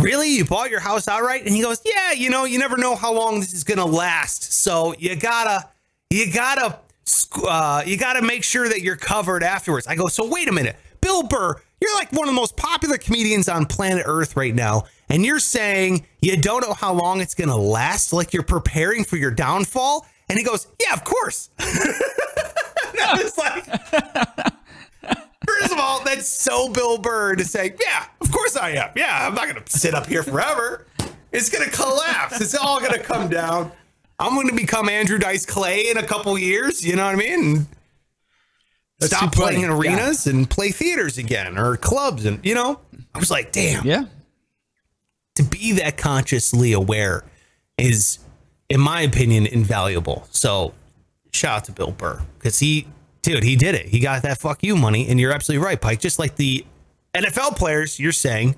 [0.00, 0.30] Really?
[0.30, 1.46] You bought your house outright?
[1.46, 4.52] And he goes, Yeah, you know, you never know how long this is to last.
[4.52, 5.68] So you gotta,
[6.10, 6.80] you gotta,
[7.46, 9.86] uh, you gotta make sure that you're covered afterwards.
[9.86, 10.76] I go, So wait a minute.
[11.00, 14.84] Bill Burr, you're like one of the most popular comedians on planet Earth right now.
[15.08, 18.12] And you're saying you don't know how long it's to last?
[18.12, 20.06] Like you're preparing for your downfall?
[20.28, 21.50] And he goes, Yeah, of course.
[21.58, 24.52] I was like,
[25.46, 28.90] First of all, that's so Bill Burr to say, yeah, of course I am.
[28.96, 30.86] Yeah, I'm not going to sit up here forever.
[31.32, 32.40] It's going to collapse.
[32.40, 33.70] It's all going to come down.
[34.18, 36.84] I'm going to become Andrew Dice Clay in a couple years.
[36.84, 37.66] You know what I mean?
[38.98, 42.24] That's stop playing in arenas and play theaters again or clubs.
[42.24, 42.80] And, you know,
[43.14, 44.06] I was like, damn, Yeah.
[45.34, 47.22] to be that consciously aware
[47.76, 48.18] is,
[48.70, 50.26] in my opinion, invaluable.
[50.30, 50.72] So
[51.32, 52.86] shout out to Bill Burr because he,
[53.26, 53.86] dude, he did it.
[53.86, 55.08] He got that fuck you money.
[55.08, 55.98] And you're absolutely right, Pike.
[55.98, 56.64] Just like the
[57.12, 58.54] NFL players, you're saying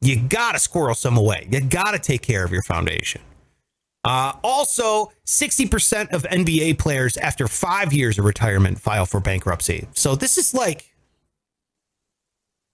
[0.00, 1.46] you got to squirrel some away.
[1.50, 3.20] You got to take care of your foundation.
[4.04, 9.86] Uh, also, 60% of NBA players after five years of retirement file for bankruptcy.
[9.92, 10.94] So this is like,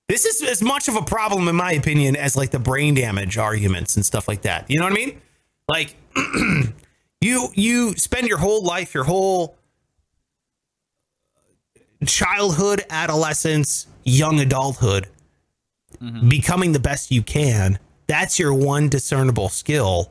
[0.08, 3.36] this is as much of a problem, in my opinion, as like the brain damage
[3.36, 4.66] arguments and stuff like that.
[4.70, 5.20] You know what I mean?
[5.66, 5.96] Like,
[7.20, 9.56] you you spend your whole life, your whole
[12.08, 15.08] childhood, adolescence, young adulthood,
[16.28, 17.78] becoming the best you can.
[18.06, 20.10] That's your one discernible skill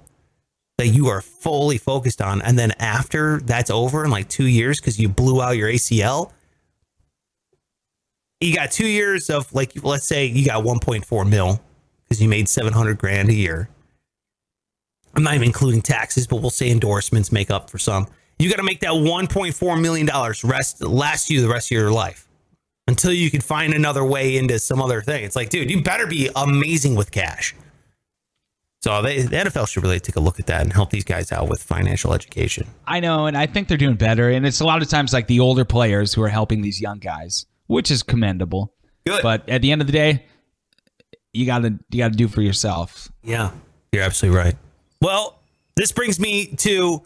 [0.77, 2.41] that you are fully focused on.
[2.41, 6.31] And then after that's over in like two years, because you blew out your ACL,
[8.39, 11.61] you got two years of like, let's say you got 1.4 mil
[12.03, 13.69] because you made 700 grand a year.
[15.15, 18.07] I'm not even including taxes, but we'll say endorsements make up for some.
[18.43, 21.93] You got to make that 1.4 million dollars rest last you the rest of your
[21.93, 22.27] life
[22.89, 25.23] until you can find another way into some other thing.
[25.23, 27.55] It's like, dude, you better be amazing with cash.
[28.81, 31.31] So they, the NFL should really take a look at that and help these guys
[31.31, 32.67] out with financial education.
[32.85, 34.29] I know, and I think they're doing better.
[34.29, 36.99] And it's a lot of times like the older players who are helping these young
[36.99, 38.73] guys, which is commendable.
[39.05, 39.23] Good.
[39.23, 40.25] But at the end of the day,
[41.31, 43.09] you gotta you gotta do for yourself.
[43.23, 43.51] Yeah,
[43.93, 44.55] you're absolutely right.
[45.01, 45.39] Well,
[45.77, 47.03] this brings me to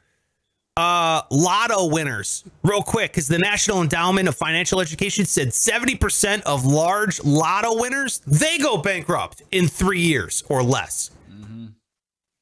[0.78, 6.66] uh, lotto winners real quick because the National Endowment of Financial Education said 70% of
[6.66, 11.12] large lotto winners they go bankrupt in three years or less.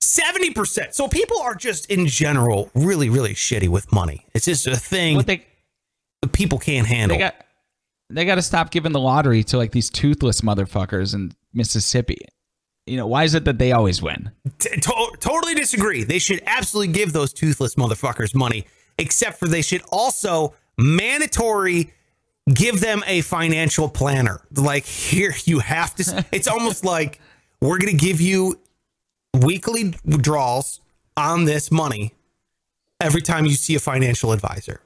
[0.02, 0.94] 70%.
[0.94, 4.26] So people are just in general really, really shitty with money.
[4.34, 5.46] It's just a thing What they
[6.22, 7.18] that people can't handle.
[7.18, 7.36] they got
[8.10, 12.20] they got to stop giving the lottery to like these toothless motherfuckers in Mississippi.
[12.86, 14.32] You know, why is it that they always win?
[14.60, 16.04] T- to- totally disagree.
[16.04, 18.66] They should absolutely give those toothless motherfuckers money,
[19.00, 21.94] except for they should also mandatory
[22.54, 24.42] give them a financial planner.
[24.56, 26.26] Like here, you have to.
[26.32, 27.20] It's almost like
[27.60, 28.60] we're going to give you
[29.34, 30.80] weekly withdrawals
[31.18, 32.14] on this money
[33.02, 34.82] every time you see a financial advisor.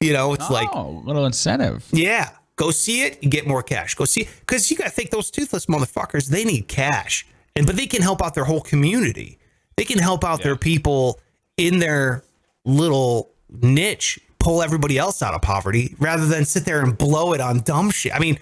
[0.00, 1.84] You know, it's like oh, little incentive.
[1.92, 3.94] yeah, go see it, you get more cash.
[3.94, 7.76] Go see because you got to think those toothless motherfuckers, they need cash, and but
[7.76, 9.38] they can help out their whole community.
[9.76, 11.20] They can help out their people
[11.56, 12.24] in their
[12.64, 17.40] little niche, pull everybody else out of poverty, rather than sit there and blow it
[17.40, 18.14] on dumb shit.
[18.14, 18.38] I mean,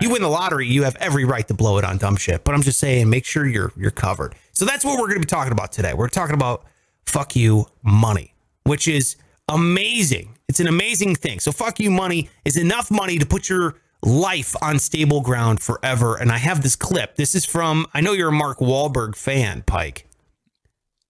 [0.00, 2.44] you win the lottery, you have every right to blow it on dumb shit.
[2.44, 4.34] But I'm just saying, make sure you're you're covered.
[4.52, 5.92] So that's what we're going to be talking about today.
[5.92, 6.64] We're talking about
[7.04, 8.34] fuck you money,
[8.64, 9.16] which is
[9.48, 10.35] amazing.
[10.48, 11.40] It's an amazing thing.
[11.40, 16.16] So fuck you money is enough money to put your life on stable ground forever.
[16.16, 17.16] And I have this clip.
[17.16, 20.06] This is from I know you're a Mark Wahlberg fan, Pike.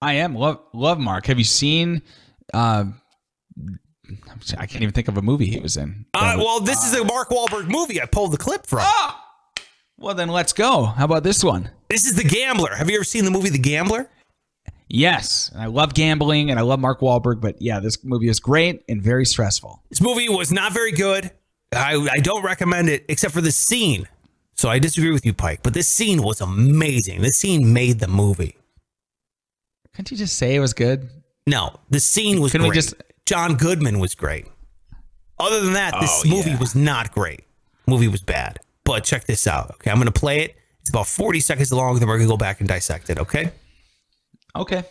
[0.00, 1.26] I am love love Mark.
[1.26, 2.02] Have you seen?
[2.54, 2.84] Uh,
[4.58, 6.06] I can't even think of a movie he was in.
[6.14, 8.00] Uh, well, this is a Mark Wahlberg movie.
[8.00, 8.86] I pulled the clip from.
[9.98, 10.84] well, then let's go.
[10.84, 11.70] How about this one?
[11.88, 12.74] This is The Gambler.
[12.74, 14.08] Have you ever seen the movie The Gambler?
[14.88, 18.38] Yes, and I love gambling and I love Mark Wahlberg, but yeah, this movie is
[18.38, 19.82] great and very stressful.
[19.90, 21.30] This movie was not very good.
[21.74, 24.06] I, I don't recommend it except for the scene.
[24.54, 25.60] So I disagree with you, Pike.
[25.62, 27.20] But this scene was amazing.
[27.20, 28.56] This scene made the movie.
[29.92, 31.08] Couldn't you just say it was good?
[31.46, 32.94] No, the scene was Couldn't we just-
[33.26, 34.46] John Goodman was great.
[35.38, 36.58] Other than that, this Oh, movie yeah.
[36.58, 37.40] was not great.
[37.86, 38.58] Movie was bad.
[38.84, 39.72] But check this out.
[39.72, 40.56] Okay, I'm going to play it.
[40.80, 41.98] It's about 40 seconds long.
[41.98, 43.18] Then we're going to go back and dissect it.
[43.18, 43.50] Okay.
[44.56, 44.84] Okay.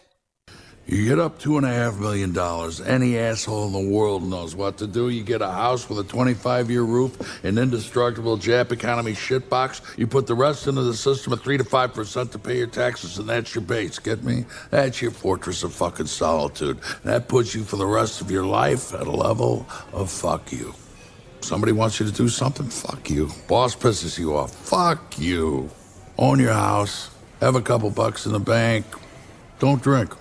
[0.87, 2.79] You get up two and a half million dollars.
[2.79, 5.09] Any asshole in the world knows what to do.
[5.09, 9.97] You get a house with a 25 year roof, an indestructible Jap economy shitbox.
[9.97, 13.17] You put the rest into the system at 3 to 5% to pay your taxes,
[13.17, 13.97] and that's your base.
[13.97, 14.45] Get me?
[14.69, 16.77] That's your fortress of fucking solitude.
[17.03, 20.75] That puts you for the rest of your life at a level of fuck you.
[21.41, 22.67] Somebody wants you to do something?
[22.67, 23.31] Fuck you.
[23.47, 24.53] Boss pisses you off?
[24.53, 25.71] Fuck you.
[26.19, 27.09] own your house,
[27.41, 28.85] have a couple bucks in the bank,
[29.65, 30.13] don't drink.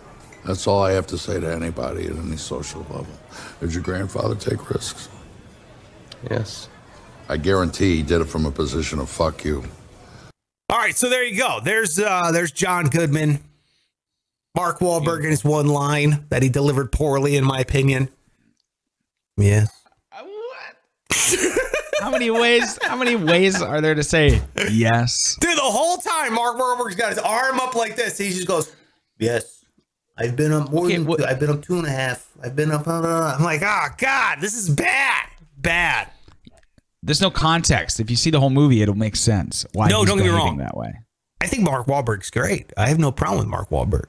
[0.44, 3.06] That's all I have to say to anybody at any social level.
[3.60, 5.08] Did your grandfather take risks?
[6.30, 6.68] Yes.
[7.28, 9.64] I guarantee he did it from a position of fuck you.
[10.70, 11.60] All right, so there you go.
[11.62, 13.40] There's uh there's John Goodman.
[14.54, 18.08] Mark Wahlberg in his one line that he delivered poorly, in my opinion.
[19.36, 19.68] Yes.
[20.10, 21.60] What?
[22.00, 22.78] How many ways?
[22.82, 25.36] How many ways are there to say yes?
[25.40, 28.16] Dude, the whole time Mark Wahlberg's got his arm up like this.
[28.16, 28.72] He just goes,
[29.18, 29.64] Yes.
[30.16, 32.28] I've been up more Okay, than two, I've been up two and a half.
[32.42, 32.86] I've been up.
[32.86, 35.28] Uh, I'm like, oh God, this is bad.
[35.56, 36.08] Bad.
[37.02, 38.00] There's no context.
[38.00, 39.66] If you see the whole movie, it'll make sense.
[39.72, 39.88] Why?
[39.88, 40.58] No, don't get me wrong.
[40.58, 40.94] That way.
[41.40, 42.72] I think Mark Wahlberg's great.
[42.76, 44.06] I have no problem with Mark Wahlberg.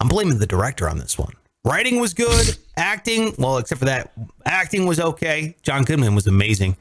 [0.00, 1.32] I'm blaming the director on this one.
[1.64, 2.58] Writing was good.
[2.76, 4.12] Acting, well, except for that,
[4.44, 5.54] acting was okay.
[5.62, 6.76] John Goodman was amazing.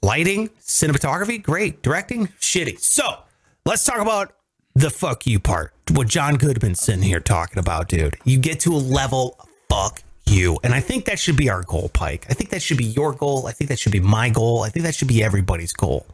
[0.00, 1.82] Lighting, cinematography, great.
[1.82, 2.78] Directing, shitty.
[2.78, 3.18] So
[3.66, 4.32] let's talk about
[4.78, 5.72] the fuck you part.
[5.90, 8.16] What John Goodman's sitting here talking about, dude.
[8.24, 9.36] You get to a level
[9.68, 10.58] fuck you.
[10.62, 12.26] And I think that should be our goal, Pike.
[12.30, 13.46] I think that should be your goal.
[13.48, 14.62] I think that should be my goal.
[14.62, 16.06] I think that should be everybody's goal.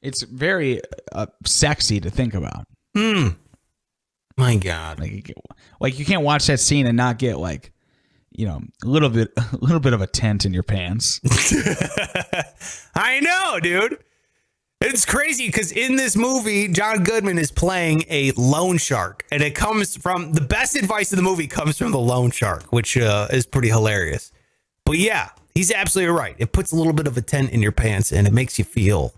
[0.00, 0.80] It's very
[1.12, 2.64] uh, sexy to think about.
[2.96, 3.28] Hmm.
[4.38, 5.00] My God.
[5.00, 5.34] Like, you
[5.80, 7.72] like you can't watch that scene and not get like,
[8.30, 11.20] you know, a little bit, a little bit of a tent in your pants.
[12.94, 13.98] I know, dude.
[14.82, 19.54] It's crazy because in this movie, John Goodman is playing a loan shark, and it
[19.54, 23.28] comes from the best advice of the movie comes from the loan shark, which uh,
[23.30, 24.32] is pretty hilarious.
[24.86, 26.34] But yeah, he's absolutely right.
[26.38, 28.64] It puts a little bit of a tent in your pants, and it makes you
[28.64, 29.12] feel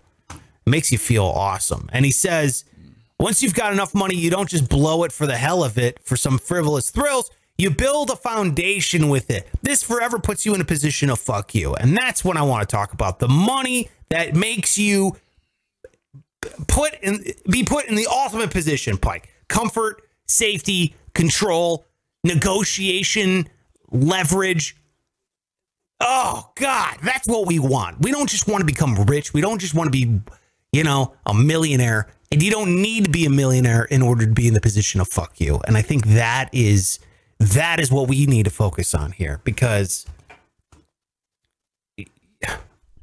[0.65, 1.89] makes you feel awesome.
[1.93, 2.65] And he says,
[3.19, 5.99] once you've got enough money, you don't just blow it for the hell of it
[6.03, 7.31] for some frivolous thrills.
[7.57, 9.47] You build a foundation with it.
[9.61, 11.73] This forever puts you in a position of fuck you.
[11.75, 13.19] And that's what I want to talk about.
[13.19, 15.15] The money that makes you
[16.67, 19.29] put in be put in the ultimate position, Pike.
[19.47, 21.85] Comfort, safety, control,
[22.23, 23.47] negotiation,
[23.91, 24.75] leverage,
[26.05, 28.01] Oh God, that's what we want.
[28.01, 29.33] We don't just want to become rich.
[29.33, 30.19] We don't just want to be,
[30.73, 32.07] you know, a millionaire.
[32.29, 34.99] And you don't need to be a millionaire in order to be in the position
[34.99, 35.61] of fuck you.
[35.65, 36.99] And I think that is
[37.39, 40.05] that is what we need to focus on here because
[41.97, 42.05] you,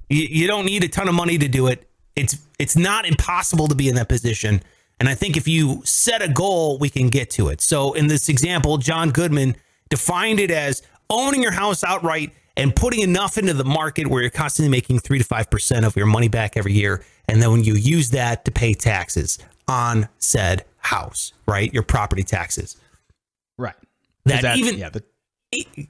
[0.08, 1.88] you don't need a ton of money to do it.
[2.16, 4.62] It's it's not impossible to be in that position.
[5.00, 7.60] And I think if you set a goal, we can get to it.
[7.60, 9.56] So in this example, John Goodman
[9.88, 14.30] defined it as owning your house outright and putting enough into the market where you're
[14.30, 17.02] constantly making three to five percent of your money back every year.
[17.28, 21.72] And then when you use that to pay taxes on said house, right?
[21.72, 22.76] Your property taxes.
[23.56, 23.74] Right.
[24.26, 25.04] That, That- even yeah, the-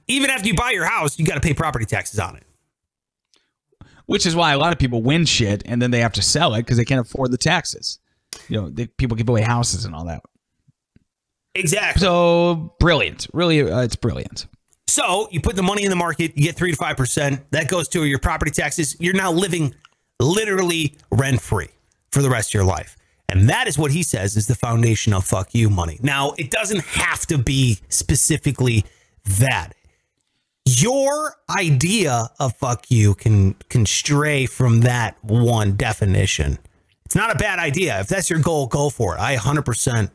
[0.07, 2.43] even after you buy your house, you got to pay property taxes on it.
[4.11, 6.53] Which is why a lot of people win shit and then they have to sell
[6.53, 7.97] it because they can't afford the taxes.
[8.49, 10.21] You know, they, people give away houses and all that.
[11.55, 12.01] Exactly.
[12.01, 14.47] So brilliant, really, uh, it's brilliant.
[14.87, 17.49] So you put the money in the market, you get three to five percent.
[17.51, 18.97] That goes to your property taxes.
[18.99, 19.73] You're now living
[20.19, 21.69] literally rent free
[22.11, 22.97] for the rest of your life.
[23.29, 25.99] And that is what he says is the foundation of fuck you money.
[26.03, 28.83] Now, it doesn't have to be specifically
[29.39, 29.71] that.
[30.79, 36.59] Your idea of fuck you can can stray from that one definition.
[37.05, 37.99] It's not a bad idea.
[37.99, 39.19] If that's your goal, go for it.
[39.19, 40.11] I 100%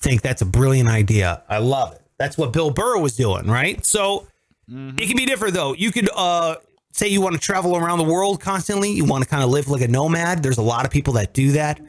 [0.00, 1.42] think that's a brilliant idea.
[1.48, 2.02] I love it.
[2.18, 3.84] That's what Bill Burr was doing, right?
[3.84, 4.26] So
[4.68, 5.74] it can be different though.
[5.74, 6.56] You could uh
[6.92, 9.68] say you want to travel around the world constantly, you want to kind of live
[9.68, 10.42] like a nomad.
[10.42, 11.80] There's a lot of people that do that.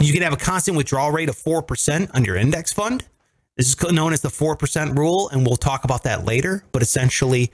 [0.00, 3.04] You can have a constant withdrawal rate of 4% on your index fund.
[3.56, 7.52] This is known as the 4% rule and we'll talk about that later, but essentially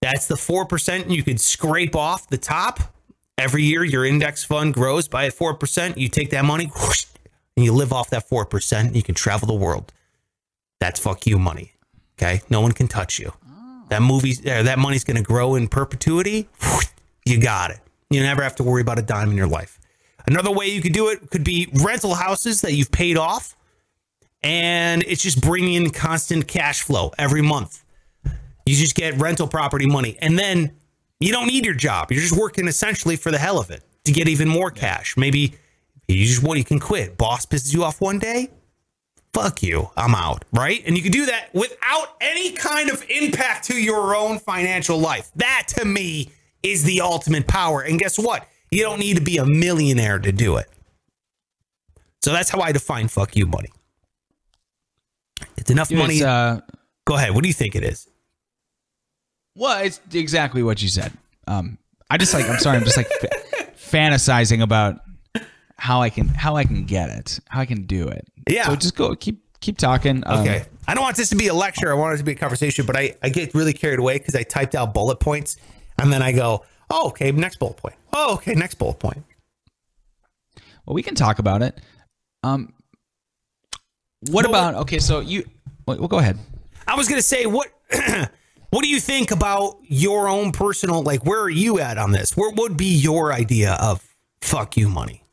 [0.00, 2.80] that's the 4% you could scrape off the top.
[3.36, 7.06] Every year your index fund grows by 4%, you take that money whoosh,
[7.56, 9.92] and you live off that 4% and you can travel the world.
[10.78, 11.72] That's fuck you money.
[12.18, 12.40] Okay?
[12.48, 13.32] No one can touch you.
[13.90, 16.48] That movie, uh, that money's going to grow in perpetuity.
[17.26, 17.80] You got it.
[18.08, 19.78] You never have to worry about a dime in your life.
[20.26, 23.56] Another way you could do it could be rental houses that you've paid off,
[24.42, 27.84] and it's just bringing in constant cash flow every month.
[28.66, 30.72] You just get rental property money, and then
[31.18, 32.12] you don't need your job.
[32.12, 35.16] You're just working essentially for the hell of it to get even more cash.
[35.16, 35.54] Maybe
[36.08, 37.16] you just want you can quit.
[37.16, 38.48] Boss pisses you off one day,
[39.32, 40.82] fuck you, I'm out, right?
[40.86, 45.30] And you can do that without any kind of impact to your own financial life.
[45.36, 46.30] That to me
[46.62, 47.82] is the ultimate power.
[47.82, 48.46] And guess what?
[48.70, 50.68] You don't need to be a millionaire to do it.
[52.22, 53.70] So that's how I define fuck you money.
[55.56, 56.16] It's enough money.
[56.16, 56.60] it's, uh,
[57.06, 57.34] Go ahead.
[57.34, 58.06] What do you think it is?
[59.56, 61.12] well, it's exactly what you said.
[61.48, 61.76] Um,
[62.08, 65.00] I just like, I'm sorry, I'm just like fa- fantasizing about
[65.76, 68.26] how I can how I can get it, how I can do it.
[68.48, 68.66] Yeah.
[68.66, 70.22] So just go keep keep talking.
[70.26, 70.64] Um, Okay.
[70.88, 71.90] I don't want this to be a lecture.
[71.90, 74.34] I want it to be a conversation, but I, I get really carried away because
[74.34, 75.56] I typed out bullet points
[75.98, 77.94] and then I go, oh, okay, next bullet point.
[78.12, 79.22] Oh, okay, next bullet point.
[80.86, 81.80] Well, we can talk about it.
[82.42, 82.72] Um,
[84.28, 84.98] what about okay?
[84.98, 85.44] So you,
[85.86, 86.38] well, well, go ahead.
[86.86, 87.68] I was gonna say what
[88.70, 92.36] what do you think about your own personal like where are you at on this?
[92.36, 94.06] What would be your idea of
[94.40, 95.24] fuck you money?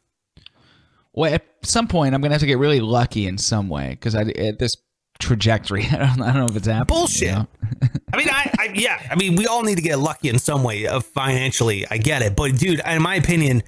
[1.13, 4.15] Well, at some point, I'm gonna have to get really lucky in some way because
[4.15, 4.78] I at this
[5.19, 7.00] trajectory, I don't, I don't know if it's happening.
[7.00, 7.30] Bullshit.
[7.30, 7.47] you know?
[8.13, 10.63] I mean, I, I yeah, I mean, we all need to get lucky in some
[10.63, 11.86] way of financially.
[11.89, 13.63] I get it, but dude, in my opinion,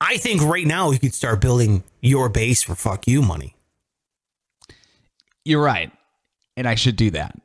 [0.00, 3.53] I think right now you could start building your base for fuck you money.
[5.44, 5.90] You're right,
[6.56, 7.36] and I should do that.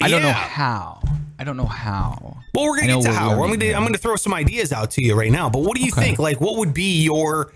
[0.00, 1.00] I don't know how.
[1.38, 2.36] I don't know how.
[2.54, 3.42] Well, we're gonna get to how.
[3.42, 3.72] I'm gonna.
[3.72, 5.48] I'm gonna throw some ideas out to you right now.
[5.48, 6.02] But what do you Okay.
[6.02, 6.18] think?
[6.18, 7.52] Like, what would be your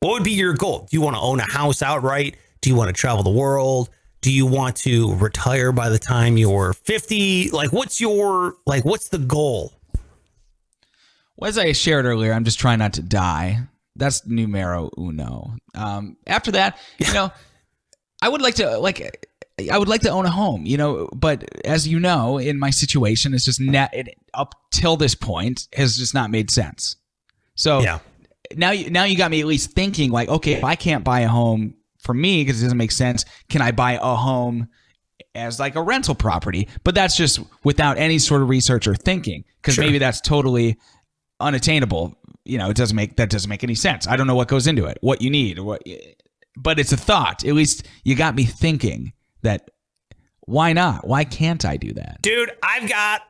[0.00, 0.86] what would be your goal?
[0.90, 2.36] Do you want to own a house outright?
[2.60, 3.90] Do you want to travel the world?
[4.20, 7.50] Do you want to retire by the time you're 50?
[7.50, 8.84] Like, what's your like?
[8.84, 9.72] What's the goal?
[11.36, 13.60] Well, as I shared earlier, I'm just trying not to die.
[13.96, 15.56] That's numero uno.
[15.74, 17.32] Um, after that, you know,
[18.24, 19.28] I would like to like.
[19.70, 22.70] I would like to own a home, you know, but as you know, in my
[22.70, 26.96] situation, it's just net it, up till this point has just not made sense.
[27.54, 28.00] So Yeah.
[28.56, 31.20] now, you, now you got me at least thinking like, okay, if I can't buy
[31.20, 34.66] a home for me because it doesn't make sense, can I buy a home
[35.36, 36.66] as like a rental property?
[36.82, 39.84] But that's just without any sort of research or thinking because Sure.
[39.84, 40.78] maybe that's totally
[41.38, 42.14] unattainable.
[42.44, 44.08] You know, it doesn't make that doesn't make any sense.
[44.08, 45.82] I don't know what goes into it, what you need, what.
[46.56, 47.44] But it's a thought.
[47.44, 49.12] At least you got me thinking
[49.42, 49.70] that.
[50.46, 51.06] Why not?
[51.06, 52.20] Why can't I do that?
[52.20, 53.22] dude i've got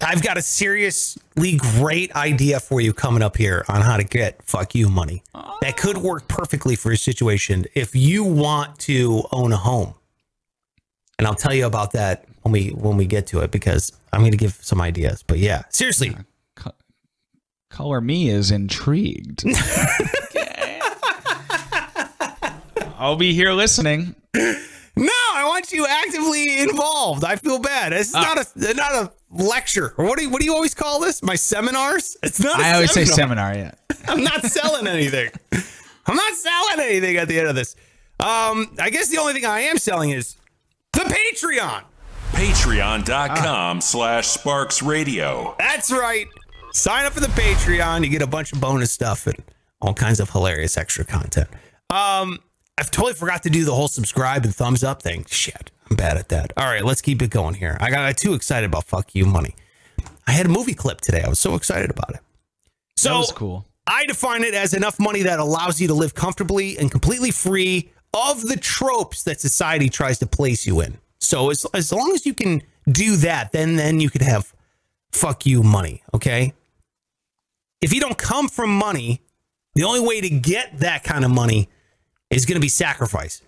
[0.00, 4.42] i've got a seriously great idea for you coming up here on how to get
[4.42, 5.22] fuck you money
[5.60, 9.94] that could work perfectly for your situation if you want to own a home
[11.18, 14.20] and i'll tell you about that when we when we get to it because i'm
[14.20, 16.16] going to give some ideas but yeah seriously
[17.70, 19.44] Color me is intrigued.
[22.98, 24.14] I'll be here listening.
[24.34, 29.92] no i want you actively involved i feel bad it's not a not a lecture
[29.96, 32.74] what do you what do you always call this my seminars it's not I I
[32.74, 33.54] always say seminar.
[33.54, 33.72] Yeah.
[34.08, 35.30] I'm not selling anything.
[36.06, 37.74] I'm not selling anything at the end of this.
[38.20, 40.36] Um, I guess the only thing I am selling is
[40.92, 41.82] the Patreon.
[42.32, 45.54] Patreon.com slash Sparks Radio.
[45.58, 46.26] That's right.
[46.72, 48.04] Sign up for the Patreon.
[48.04, 49.42] You get a bunch of bonus stuff and
[49.80, 51.48] all kinds of hilarious extra content.
[51.90, 52.38] Um,
[52.78, 55.24] I've totally forgot to do the whole subscribe and thumbs up thing.
[55.28, 56.52] Shit, I'm bad at that.
[56.56, 57.76] All right, let's keep it going here.
[57.80, 59.54] I got too excited about fuck you money.
[60.26, 61.22] I had a movie clip today.
[61.22, 62.20] I was so excited about it.
[62.96, 63.66] So That was cool.
[63.86, 67.90] I define it as enough money that allows you to live comfortably and completely free
[68.14, 70.98] of the tropes that society tries to place you in.
[71.20, 74.54] So as, as long as you can do that, then then you could have
[75.12, 76.54] fuck you money, okay?
[77.80, 79.20] If you don't come from money,
[79.74, 81.68] the only way to get that kind of money
[82.30, 83.42] is going to be sacrifice.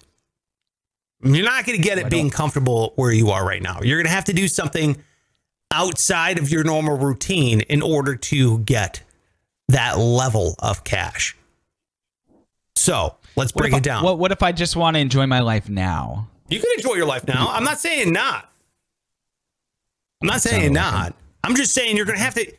[1.22, 3.80] You're not going to get it being comfortable where you are right now.
[3.82, 4.96] You're going to have to do something
[5.72, 9.02] outside of your normal routine in order to get
[9.68, 11.36] that level of cash.
[12.76, 14.04] So let's break it down.
[14.04, 16.28] What, what if I just want to enjoy my life now?
[16.48, 17.48] You can enjoy your life now.
[17.50, 18.50] I'm not saying not.
[20.22, 21.14] I'm not saying not.
[21.42, 22.52] I'm just saying you're going to have to.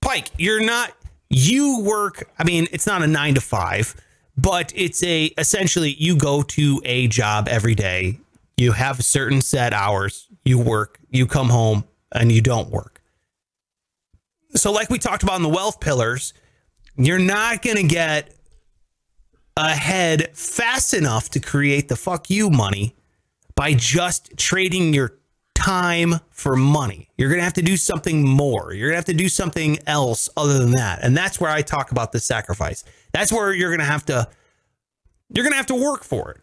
[0.00, 0.92] Pike, you're not.
[1.30, 2.28] You work.
[2.38, 3.94] I mean, it's not a nine to five,
[4.36, 8.18] but it's a essentially you go to a job every day.
[8.56, 10.28] You have certain set hours.
[10.44, 10.98] You work.
[11.10, 13.02] You come home and you don't work.
[14.54, 16.34] So, like we talked about in the wealth pillars,
[16.96, 18.34] you're not going to get
[19.56, 22.94] ahead fast enough to create the fuck you money
[23.54, 25.18] by just trading your
[25.64, 27.08] time for money.
[27.16, 28.72] You're going to have to do something more.
[28.72, 31.00] You're going to have to do something else other than that.
[31.02, 32.84] And that's where I talk about the sacrifice.
[33.12, 34.28] That's where you're going to have to
[35.34, 36.40] you're going to have to work for it.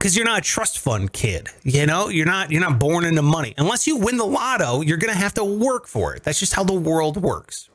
[0.00, 1.48] Cuz you're not a trust fund kid.
[1.62, 3.54] You know, you're not you're not born into money.
[3.58, 6.22] Unless you win the lotto, you're going to have to work for it.
[6.22, 7.68] That's just how the world works.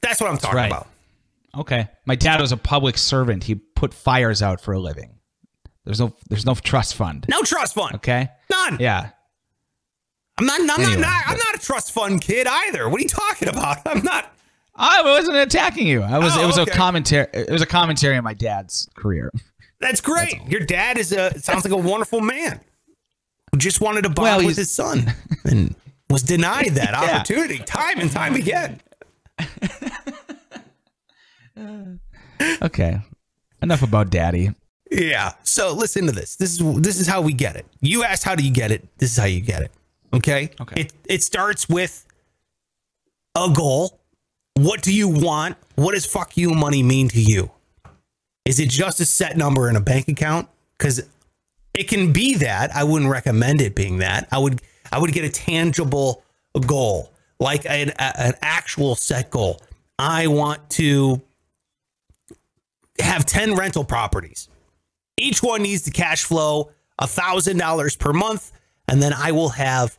[0.00, 0.66] That's what I'm talking right.
[0.66, 0.88] about.
[1.56, 1.88] Okay.
[2.06, 3.44] My dad was a public servant.
[3.44, 5.18] He put fires out for a living.
[5.84, 7.26] There's no there's no trust fund.
[7.28, 7.96] No trust fund.
[7.96, 8.28] Okay.
[8.50, 8.78] None.
[8.80, 9.10] Yeah.
[10.38, 12.88] I'm not, I'm, Anyway, not, I'm not a trust fund kid either.
[12.88, 13.78] What are you talking about?
[13.86, 14.34] I'm not.
[14.74, 16.02] I wasn't attacking you.
[16.02, 16.70] I was Oh, it was okay.
[16.72, 19.30] a commentary it was a commentary on my dad's career.
[19.80, 20.40] That's great.
[20.48, 22.60] Your dad is a sounds like a wonderful man
[23.52, 25.12] who just wanted to bond Well, with his son
[25.44, 25.74] and
[26.08, 27.16] was denied that Yeah.
[27.16, 28.80] opportunity time and time again.
[32.62, 33.00] Okay.
[33.62, 34.52] Enough about daddy.
[34.90, 35.32] Yeah.
[35.42, 36.36] So listen to this.
[36.36, 37.66] This is this is how we get it.
[37.80, 38.86] You asked how do you get it?
[38.98, 39.70] This is how you get it.
[40.14, 40.50] Okay.
[40.60, 40.82] Okay.
[40.82, 42.06] It it starts with
[43.34, 43.98] a goal.
[44.54, 45.56] What do you want?
[45.76, 47.50] What does fuck you money mean to you?
[48.44, 50.48] Is it just a set number in a bank account?
[50.76, 51.02] Because
[51.74, 52.74] it can be that.
[52.74, 54.28] I wouldn't recommend it being that.
[54.30, 54.60] I would
[54.90, 56.22] I would get a tangible
[56.66, 57.10] goal,
[57.40, 59.62] like an, a- an actual set goal.
[59.98, 61.22] I want to
[62.98, 64.48] have 10 rental properties.
[65.16, 68.52] Each one needs to cash flow $1,000 per month,
[68.88, 69.98] and then I will have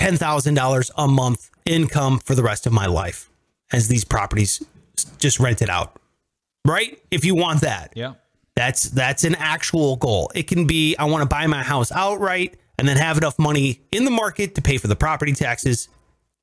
[0.00, 3.30] $10,000 a month income for the rest of my life
[3.70, 4.62] as these properties
[5.18, 6.00] just rent it out.
[6.66, 6.98] Right?
[7.10, 7.92] If you want that.
[7.94, 8.14] Yeah.
[8.56, 10.30] That's that's an actual goal.
[10.34, 13.80] It can be I want to buy my house outright and then have enough money
[13.92, 15.88] in the market to pay for the property taxes.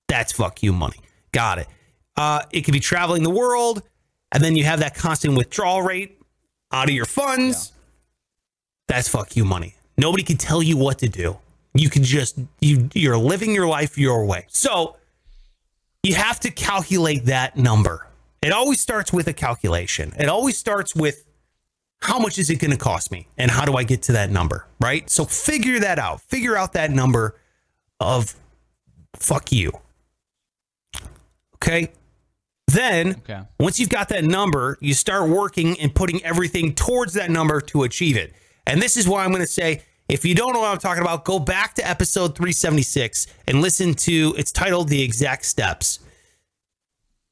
[0.08, 0.98] That's fuck you money.
[1.32, 1.68] Got it.
[2.16, 3.84] Uh, it could be traveling the world,
[4.32, 6.20] and then you have that constant withdrawal rate
[6.72, 7.74] out of your funds.
[8.88, 9.76] That's fuck you money.
[9.98, 11.38] Nobody can tell you what to do.
[11.78, 14.46] You can just you you're living your life your way.
[14.50, 14.98] So
[16.04, 18.08] you have to calculate that number.
[18.42, 20.14] It always starts with a calculation.
[20.18, 21.26] It always starts with
[22.02, 24.30] how much is it going to cost me and how do I get to that
[24.30, 25.10] number, right?
[25.10, 26.22] So figure that out.
[26.22, 27.36] Figure out that number
[28.00, 28.36] of
[29.16, 29.72] fuck you.
[31.56, 31.92] Okay?
[32.68, 33.42] Then Okay.
[33.60, 37.84] once you've got that number, you start working and putting everything towards that number to
[37.84, 38.34] achieve it.
[38.66, 41.04] And this is why I'm going to say if you don't know what I'm talking
[41.04, 46.00] about, go back to episode 376 and listen to it's titled The Exact Steps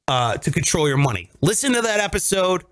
[0.08, 1.30] uh, to Control Your Money.
[1.40, 2.62] Listen to that episode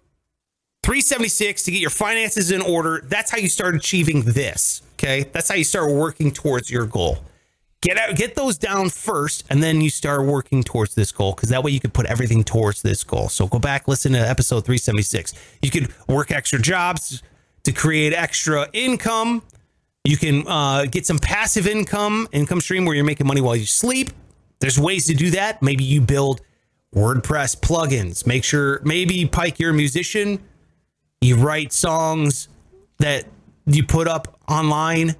[0.82, 3.02] 376 to get your finances in order.
[3.06, 4.82] That's how you start achieving this.
[4.94, 5.24] Okay.
[5.32, 7.18] That's how you start working towards your goal.
[7.80, 11.50] Get out, get those down first, and then you start working towards this goal because
[11.50, 13.28] that way you can put everything towards this goal.
[13.28, 15.34] So go back, listen to episode 376.
[15.60, 17.22] You could work extra jobs
[17.64, 19.42] to create extra income.
[20.04, 23.64] You can uh, get some passive income, income stream where you're making money while you
[23.64, 24.10] sleep.
[24.60, 25.62] There's ways to do that.
[25.62, 26.42] Maybe you build
[26.94, 28.26] WordPress plugins.
[28.26, 30.40] Make sure, maybe Pike, you're a musician.
[31.22, 32.48] You write songs
[32.98, 33.24] that
[33.66, 35.16] you put up online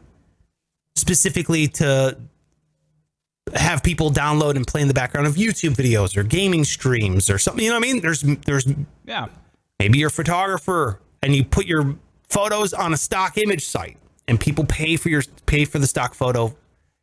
[0.96, 2.18] specifically to
[3.54, 7.38] have people download and play in the background of YouTube videos or gaming streams or
[7.38, 7.64] something.
[7.64, 8.02] You know what I mean?
[8.02, 8.66] There's there's
[9.06, 9.26] Yeah.
[9.78, 11.96] maybe you're a photographer and you put your
[12.28, 13.96] photos on a stock image site
[14.28, 16.56] and people pay for your pay for the stock photo.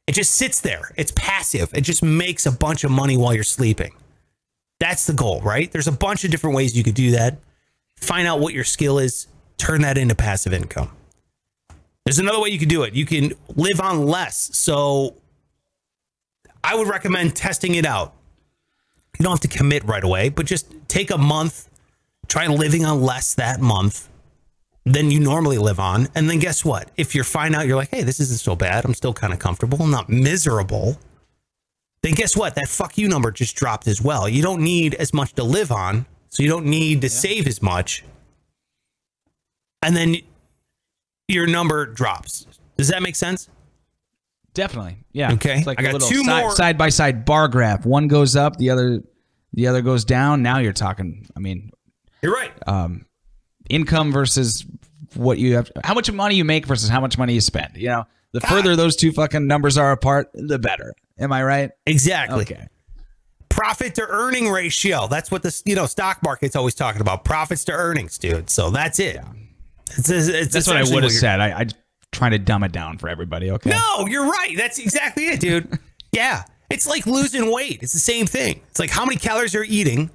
[0.07, 0.91] It just sits there.
[0.97, 1.73] It's passive.
[1.73, 3.93] It just makes a bunch of money while you're sleeping.
[4.79, 5.71] That's the goal, right?
[5.71, 7.37] There's a bunch of different ways you could do that.
[7.97, 10.89] Find out what your skill is, turn that into passive income.
[12.03, 12.95] There's another way you can do it.
[12.95, 14.57] You can live on less.
[14.57, 15.17] So
[16.63, 18.15] I would recommend testing it out.
[19.19, 21.69] You don't have to commit right away, but just take a month,
[22.27, 24.09] try living on less that month
[24.85, 26.07] than you normally live on.
[26.15, 26.89] And then guess what?
[26.97, 29.39] If you find out you're like, hey, this isn't so bad, I'm still kind of
[29.39, 30.97] comfortable, I'm not miserable,
[32.03, 32.55] then guess what?
[32.55, 34.27] That fuck you number just dropped as well.
[34.27, 37.61] You don't need as much to live on, so you don't need to save as
[37.61, 38.03] much.
[39.83, 40.15] And then
[41.27, 42.47] your number drops.
[42.77, 43.49] Does that make sense?
[44.53, 44.97] Definitely.
[45.11, 45.33] Yeah.
[45.33, 45.59] Okay.
[45.59, 47.85] It's like I a got little two side, more- side by side bar graph.
[47.85, 49.01] One goes up, the other
[49.53, 50.41] the other goes down.
[50.41, 51.71] Now you're talking, I mean,
[52.21, 52.51] You're right.
[52.67, 53.05] um,
[53.71, 54.65] income versus
[55.15, 57.75] what you have how much money you make versus how much money you spend.
[57.75, 58.03] You know,
[58.33, 60.93] the further those two fucking numbers are apart, the better.
[61.19, 61.71] Am I right?
[61.85, 62.41] Exactly.
[62.41, 62.67] Okay.
[63.49, 65.07] Profit to earning ratio.
[65.07, 67.25] That's what the you know stock market's always talking about.
[67.25, 68.49] Profits to earnings, dude.
[68.49, 69.19] So that's it.
[69.97, 71.41] It's, it's That's what I would have said.
[71.41, 71.65] I, I
[72.11, 73.51] trying to dumb it down for everybody.
[73.51, 73.69] Okay.
[73.69, 74.53] No, you're right.
[74.55, 75.79] That's exactly it, dude.
[76.11, 76.43] yeah.
[76.69, 77.79] It's like losing weight.
[77.81, 78.61] It's the same thing.
[78.69, 80.09] It's like how many calories you're eating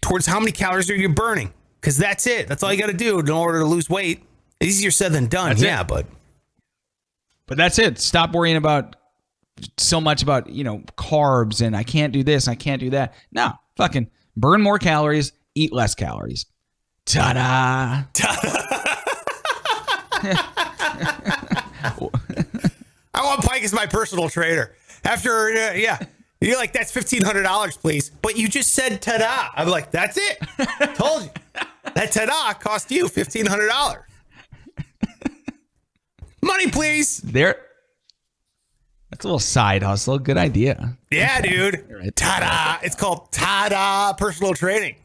[0.00, 1.52] towards how many calories are you burning.
[1.82, 2.46] Because that's it.
[2.46, 4.22] That's all you got to do in order to lose weight.
[4.60, 5.48] Easier said than done.
[5.48, 5.66] That's it.
[5.66, 6.06] yeah, but
[7.46, 7.98] But that's it.
[7.98, 8.94] Stop worrying about
[9.78, 13.14] so much about, you know, carbs and I can't do this, I can't do that.
[13.32, 16.46] No, fucking burn more calories, eat less calories.
[17.04, 18.04] Ta-da.
[23.14, 24.72] I want Pike as my personal trainer.
[25.04, 25.98] After, uh, yeah,
[26.46, 28.10] you're like, that's $1,500, please.
[28.22, 29.48] But you just said ta da.
[29.54, 30.38] I'm like, that's it.
[30.94, 31.30] Told you.
[31.94, 34.02] That ta da cost you $1,500.
[36.42, 37.18] Money, please.
[37.18, 37.56] There
[39.10, 40.18] That's a little side hustle.
[40.18, 40.96] Good idea.
[41.10, 41.84] Yeah, dude.
[41.90, 42.14] right.
[42.16, 42.38] Ta
[42.80, 42.84] da.
[42.84, 44.96] It's called ta da personal training.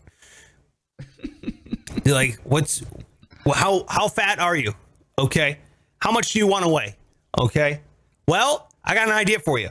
[2.06, 2.84] You're like, what's,
[3.46, 4.74] well, how, how fat are you?
[5.20, 5.60] Okay.
[6.00, 6.96] How much do you want to weigh?
[7.40, 7.82] Okay.
[8.28, 9.70] Well, I got an idea for you.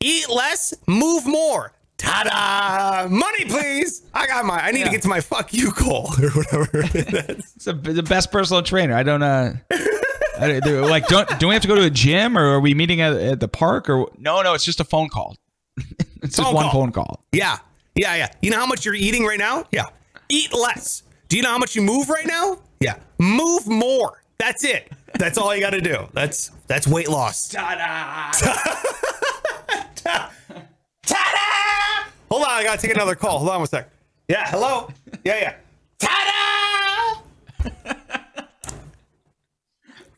[0.00, 1.72] Eat less, move more.
[1.98, 3.08] Ta-da!
[3.08, 4.02] Money, please.
[4.12, 4.58] I got my.
[4.58, 6.68] I need to get to my fuck you call or whatever.
[6.74, 8.94] It's a, the best personal trainer.
[8.94, 9.54] I don't uh
[10.38, 12.74] I, they're like don't do we have to go to a gym or are we
[12.74, 15.36] meeting at, at the park or no no it's just a phone call.
[16.22, 16.72] it's just Phone one call.
[16.72, 17.24] phone call.
[17.32, 17.56] yeah,
[17.94, 18.28] yeah, yeah.
[18.42, 19.64] You know how much you're eating right now?
[19.72, 19.86] Yeah.
[20.28, 21.02] Eat less.
[21.28, 22.58] Do you know how much you move right now?
[22.80, 22.96] Yeah.
[23.18, 24.22] Move more.
[24.38, 24.92] That's it.
[25.14, 26.08] That's all you got to do.
[26.12, 27.48] That's that's weight loss.
[27.48, 28.32] Ta-da!
[31.06, 32.10] Ta-da!
[32.30, 33.38] Hold on, I gotta take another call.
[33.38, 33.90] Hold on one sec.
[34.28, 34.88] Yeah, hello.
[35.24, 35.54] Yeah, yeah.
[35.98, 37.72] Ta-da!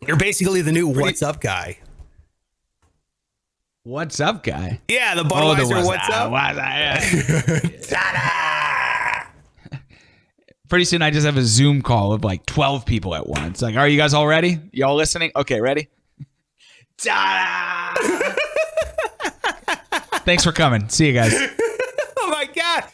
[0.07, 1.79] You're basically the new what's up guy.
[3.85, 4.81] What's up, guy?
[4.89, 6.31] Yeah, the Oh, Budweiser the what's up.
[6.31, 7.89] What's up?
[7.89, 9.79] Ta-da!
[10.69, 13.63] Pretty soon I just have a Zoom call of like 12 people at once.
[13.63, 14.59] Like, are you guys all ready?
[14.73, 15.33] Y'all listening?
[15.35, 15.89] Okay, ready?
[16.99, 18.35] Ta-da!
[20.29, 20.87] Thanks for coming.
[20.91, 21.33] See you guys.
[22.21, 22.85] Oh my god.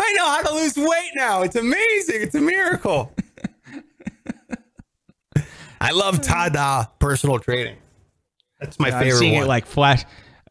[0.00, 1.42] I know how to lose weight now.
[1.42, 2.22] It's amazing.
[2.22, 3.12] It's a miracle.
[5.80, 7.76] I love Tada personal training.
[8.58, 9.44] That's my I'm favorite seeing one.
[9.44, 10.04] it like flash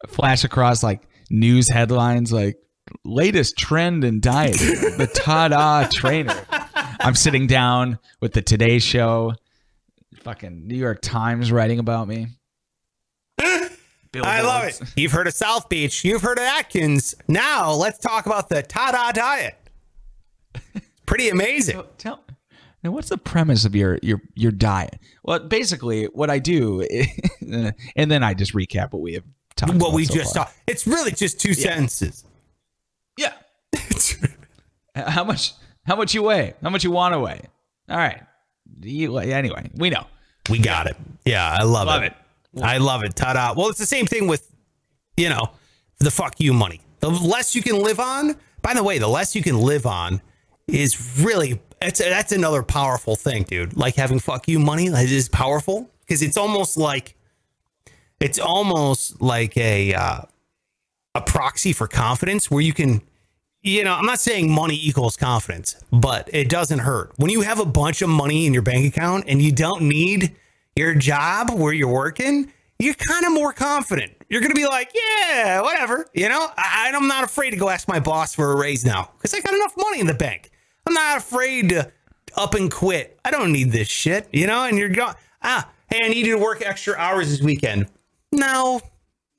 [0.06, 2.56] flash across like news headlines like
[3.04, 6.34] latest trend in diet the tada trainer
[7.00, 9.32] i'm sitting down with the today show
[10.22, 12.26] fucking new york times writing about me
[14.14, 14.80] I love it.
[14.96, 16.04] You've heard of South Beach.
[16.04, 17.14] You've heard of Atkins.
[17.28, 19.56] Now let's talk about the Tada diet.
[21.06, 21.82] Pretty amazing.
[21.98, 22.24] tell
[22.82, 26.80] now what's the premise of your your your diet well basically what i do
[27.96, 30.46] and then i just recap what we have talked What about we so just far.
[30.46, 30.52] saw.
[30.66, 32.24] It's really just two sentences.
[33.18, 33.32] Yeah.
[34.96, 35.52] how much?
[35.84, 36.54] How much you weigh?
[36.62, 37.40] How much you want to weigh?
[37.88, 38.22] All right.
[38.80, 40.06] You, anyway, we know.
[40.48, 40.96] We got it.
[41.24, 42.12] Yeah, I love, Love it.
[42.12, 42.16] it.
[42.62, 43.14] I love it.
[43.14, 43.54] Ta-da.
[43.56, 44.50] Well, it's the same thing with,
[45.16, 45.50] you know,
[45.98, 46.80] the fuck you money.
[47.00, 48.36] The less you can live on.
[48.62, 50.20] By the way, the less you can live on
[50.66, 53.76] is really that's that's another powerful thing, dude.
[53.76, 57.16] Like having fuck you money is powerful because it's almost like
[58.20, 60.20] it's almost like a uh,
[61.14, 63.02] a proxy for confidence where you can
[63.62, 67.12] you know, I'm not saying money equals confidence, but it doesn't hurt.
[67.16, 70.34] When you have a bunch of money in your bank account and you don't need
[70.76, 74.12] your job where you're working, you're kind of more confident.
[74.28, 76.06] You're going to be like, yeah, whatever.
[76.14, 79.10] You know, I, I'm not afraid to go ask my boss for a raise now
[79.16, 80.50] because I got enough money in the bank.
[80.86, 81.92] I'm not afraid to
[82.36, 83.18] up and quit.
[83.24, 86.36] I don't need this shit, you know, and you're going, ah, hey, I need you
[86.36, 87.86] to work extra hours this weekend.
[88.32, 88.80] No,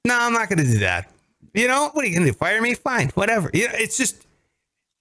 [0.06, 1.10] no, I'm not going to do that.
[1.54, 2.38] You know, what are you going to do?
[2.38, 2.74] Fire me?
[2.74, 3.50] Fine, whatever.
[3.54, 4.26] You know, it's just,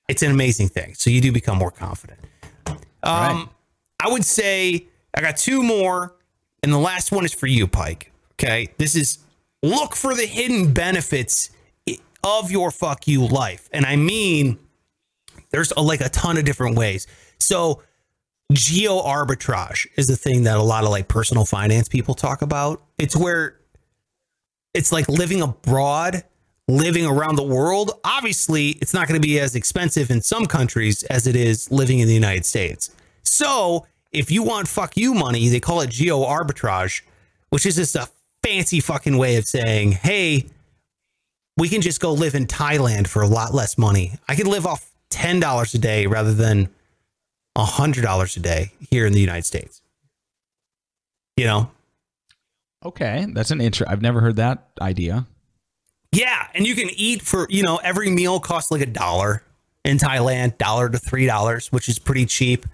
[0.08, 0.94] it's an amazing thing.
[0.94, 2.20] So you do become more confident.
[3.02, 3.50] Um,
[4.00, 6.16] I would say I got two more,
[6.62, 8.12] and the last one is for you, Pike.
[8.34, 9.18] Okay, this is
[9.62, 11.50] look for the hidden benefits
[12.22, 14.58] of your fuck you life, and I mean,
[15.50, 17.06] there's a, like a ton of different ways.
[17.38, 17.82] So
[18.52, 22.82] geo arbitrage is the thing that a lot of like personal finance people talk about.
[22.98, 23.58] It's where
[24.74, 26.24] it's like living abroad,
[26.68, 27.92] living around the world.
[28.04, 31.98] Obviously, it's not going to be as expensive in some countries as it is living
[31.98, 32.94] in the United States.
[33.22, 37.02] So, if you want fuck you money, they call it geo arbitrage,
[37.50, 38.08] which is just a
[38.42, 40.46] fancy fucking way of saying, hey,
[41.56, 44.12] we can just go live in Thailand for a lot less money.
[44.28, 46.68] I could live off $10 a day rather than
[47.56, 49.82] $100 a day here in the United States.
[51.36, 51.70] You know?
[52.84, 53.86] Okay, that's an intro.
[53.88, 55.26] I've never heard that idea.
[56.12, 59.42] Yeah, and you can eat for you know every meal costs like a dollar
[59.84, 62.66] in Thailand, dollar to three dollars, which is pretty cheap.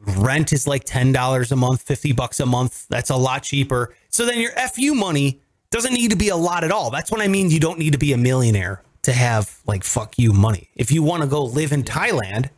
[0.00, 2.86] Rent is like ten dollars a month, fifty bucks a month.
[2.88, 3.94] That's a lot cheaper.
[4.08, 5.40] So then your fu money
[5.70, 6.90] doesn't need to be a lot at all.
[6.90, 7.50] That's what I mean.
[7.50, 10.68] You don't need to be a millionaire to have like fuck you money.
[10.74, 12.50] If you want to go live in Thailand,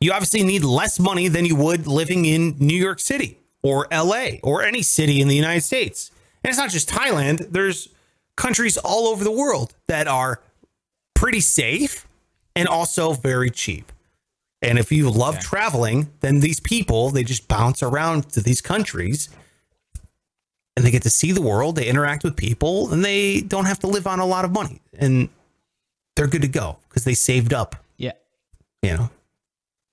[0.00, 4.38] you obviously need less money than you would living in New York City or LA
[4.42, 6.10] or any city in the United States.
[6.42, 7.52] And it's not just Thailand.
[7.52, 7.88] There's
[8.36, 10.40] countries all over the world that are
[11.14, 12.08] pretty safe
[12.56, 13.92] and also very cheap.
[14.62, 19.28] And if you love traveling, then these people, they just bounce around to these countries
[20.76, 23.78] and they get to see the world, they interact with people, and they don't have
[23.80, 24.80] to live on a lot of money.
[24.98, 25.28] And
[26.16, 28.12] they're good to go because they saved up, Yeah.
[28.82, 29.10] you know.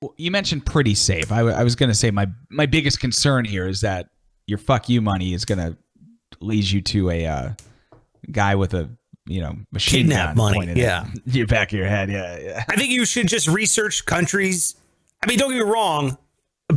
[0.01, 1.31] Well, you mentioned pretty safe.
[1.31, 4.07] I, w- I was going to say my my biggest concern here is that
[4.47, 5.77] your fuck you money is going to
[6.39, 7.49] lead you to a uh,
[8.31, 8.89] guy with a
[9.29, 11.05] you know machine Kidnap gun money, yeah.
[11.25, 12.09] your back of your head.
[12.09, 12.63] Yeah, yeah.
[12.67, 14.75] I think you should just research countries.
[15.23, 16.17] I mean, don't get me wrong.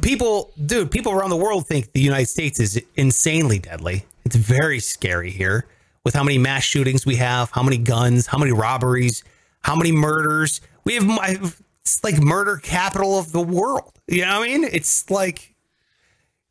[0.00, 4.06] People, dude, people around the world think the United States is insanely deadly.
[4.24, 5.66] It's very scary here
[6.04, 9.22] with how many mass shootings we have, how many guns, how many robberies,
[9.62, 11.06] how many murders we have.
[11.06, 11.38] My,
[11.82, 13.92] it's like murder capital of the world.
[14.06, 14.64] You know what I mean?
[14.64, 15.54] It's like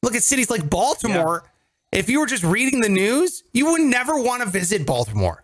[0.04, 1.44] look at cities like Baltimore.
[1.92, 5.44] If you were just reading the news, you would never want to visit Baltimore,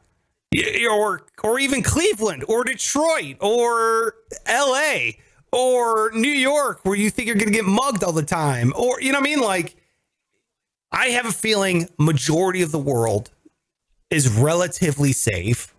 [0.89, 5.20] or or even Cleveland, or Detroit, or L.A.
[5.52, 9.02] or New York, where you think you're going to get mugged all the time, or
[9.02, 9.41] you know what I mean?
[9.41, 9.76] Like,
[10.91, 13.32] I have a feeling majority of the world
[14.10, 15.74] is relatively safe.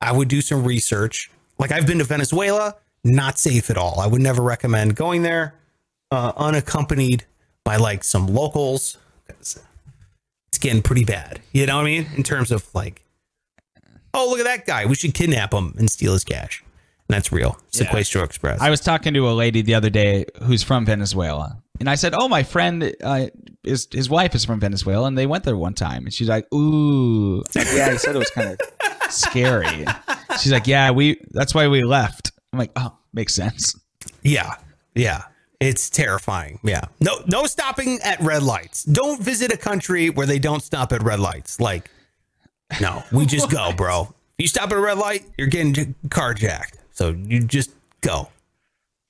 [0.00, 1.30] I would do some research.
[1.58, 4.00] Like I've been to Venezuela, not safe at all.
[4.00, 5.54] I would never recommend going there
[6.10, 7.24] uh, unaccompanied
[7.64, 8.98] by like some locals.
[9.28, 9.58] It's
[10.60, 11.40] getting pretty bad.
[11.52, 12.06] You know what I mean?
[12.16, 13.03] In terms of like,
[14.14, 16.62] oh look at that guy, we should kidnap him and steal his cash.
[17.08, 17.58] And that's real.
[17.70, 18.60] Secuestro Express.
[18.62, 22.14] I was talking to a lady the other day who's from Venezuela, and I said,
[22.14, 23.26] "Oh, my friend, uh,
[23.62, 26.50] is his wife is from Venezuela, and they went there one time." And she's like,
[26.54, 28.58] "Ooh, It's like, yeah." He said it was kind of
[29.12, 29.84] scary.
[30.40, 31.20] She's like, "Yeah, we.
[31.32, 33.78] That's why we left." I'm like, "Oh, makes sense."
[34.22, 34.54] Yeah.
[34.94, 35.24] Yeah.
[35.60, 36.58] It's terrifying.
[36.62, 36.82] Yeah.
[37.00, 38.84] No no stopping at red lights.
[38.84, 41.60] Don't visit a country where they don't stop at red lights.
[41.60, 41.90] Like
[42.80, 44.12] no, we just go, bro.
[44.38, 46.74] You stop at a red light, you're getting carjacked.
[46.92, 47.70] So you just
[48.00, 48.28] go.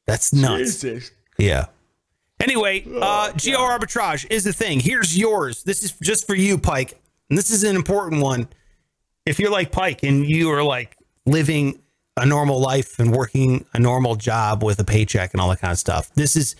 [0.07, 0.85] That's nuts.
[1.39, 1.67] Yeah.
[2.41, 4.81] Anyway, uh geo arbitrage is the thing.
[4.81, 5.63] Here's yours.
[5.63, 7.01] This is just for you, Pike.
[7.31, 8.49] And this is an important one.
[9.25, 11.81] If you're like Pike and you are like living
[12.17, 15.73] a normal life and working a normal job with a paycheck and all that kind
[15.73, 16.13] of stuff.
[16.15, 16.55] This is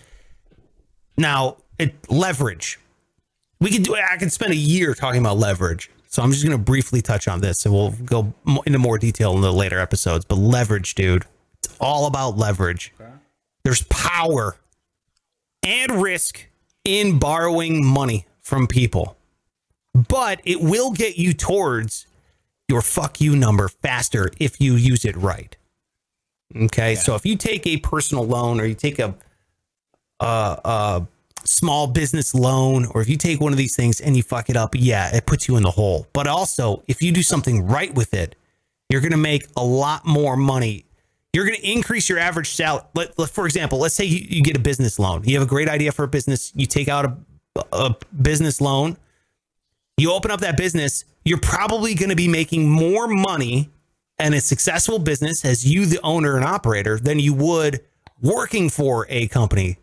[1.17, 2.79] now it leverage.
[3.59, 5.89] We could do I could spend a year talking about leverage.
[6.07, 8.33] So I'm just going to briefly touch on this and we'll go
[8.65, 11.25] into more detail in the later episodes, but leverage, dude.
[11.63, 12.93] It's all about leverage.
[13.63, 14.55] There's power
[15.63, 16.45] and risk
[16.83, 19.17] in borrowing money from people.
[19.93, 22.05] But it will get you towards
[22.67, 25.55] your fuck you number faster if you use it right.
[26.55, 29.15] Okay, so if you take a personal loan or you take a,
[30.19, 31.07] a a
[31.45, 34.57] small business loan or if you take one of these things and you fuck it
[34.57, 36.07] up, yeah, it puts you in the hole.
[36.13, 38.35] But also, if you do something right with it,
[38.89, 40.85] you're going to make a lot more money.
[41.33, 42.83] You're going to increase your average salary.
[42.93, 45.23] Let, let- for example, let's say you, you get a business loan.
[45.23, 46.51] You have a great idea for a business.
[46.55, 47.17] You take out a,
[47.71, 48.97] a business loan
[49.97, 53.69] you open up that business, you're probably going to be making more money
[54.19, 57.81] and a successful business as you, the owner and operator, than you would
[58.21, 59.77] working for a company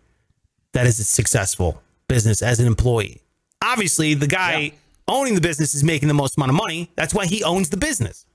[0.73, 3.23] that is a successful business as an employee.
[3.63, 4.73] Obviously, the guy
[5.09, 6.91] owning the business is making the most amount of money.
[6.97, 8.27] That's why he owns the business.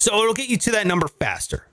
[0.00, 1.66] So it'll get you to that number faster.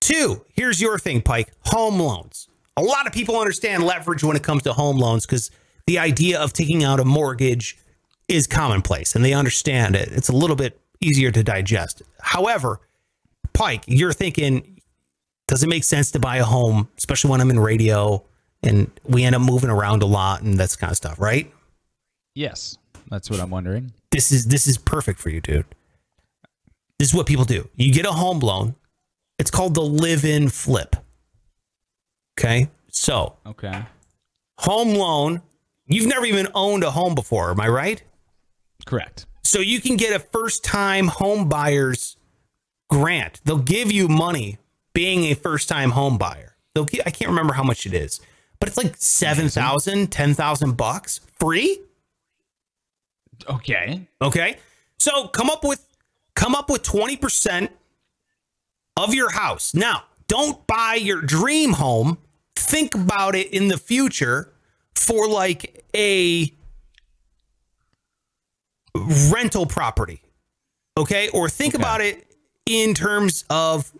[0.00, 2.48] Two, here's your thing, Pike home loans.
[2.76, 5.50] A lot of people understand leverage when it comes to home loans because
[5.86, 7.78] the idea of taking out a mortgage
[8.28, 10.10] is commonplace and they understand it.
[10.12, 12.02] It's a little bit easier to digest.
[12.20, 12.80] However,
[13.52, 14.75] Pike, you're thinking,
[15.48, 18.22] does it make sense to buy a home, especially when I'm in radio
[18.62, 21.52] and we end up moving around a lot and that's kind of stuff, right?
[22.34, 22.78] Yes,
[23.10, 23.92] that's what I'm wondering.
[24.10, 25.66] This is this is perfect for you, dude.
[26.98, 27.68] This is what people do.
[27.76, 28.74] You get a home loan.
[29.38, 30.96] It's called the live-in flip.
[32.38, 32.68] Okay?
[32.90, 33.84] So, Okay.
[34.58, 35.42] home loan,
[35.86, 38.02] you've never even owned a home before, am I right?
[38.86, 39.26] Correct.
[39.44, 42.16] So you can get a first time home buyer's
[42.88, 43.40] grant.
[43.44, 44.58] They'll give you money
[44.96, 46.56] being a first time home buyer.
[46.74, 48.18] They'll I can't remember how much it is,
[48.58, 51.78] but it's like 7,000, 10,000 bucks free.
[53.46, 54.08] Okay.
[54.22, 54.56] Okay.
[54.98, 55.86] So come up with
[56.34, 57.68] come up with 20%
[58.96, 59.74] of your house.
[59.74, 62.16] Now, don't buy your dream home.
[62.54, 64.50] Think about it in the future
[64.94, 66.50] for like a
[69.30, 70.22] rental property.
[70.96, 71.28] Okay?
[71.28, 72.26] Or think about it
[72.64, 73.92] in terms of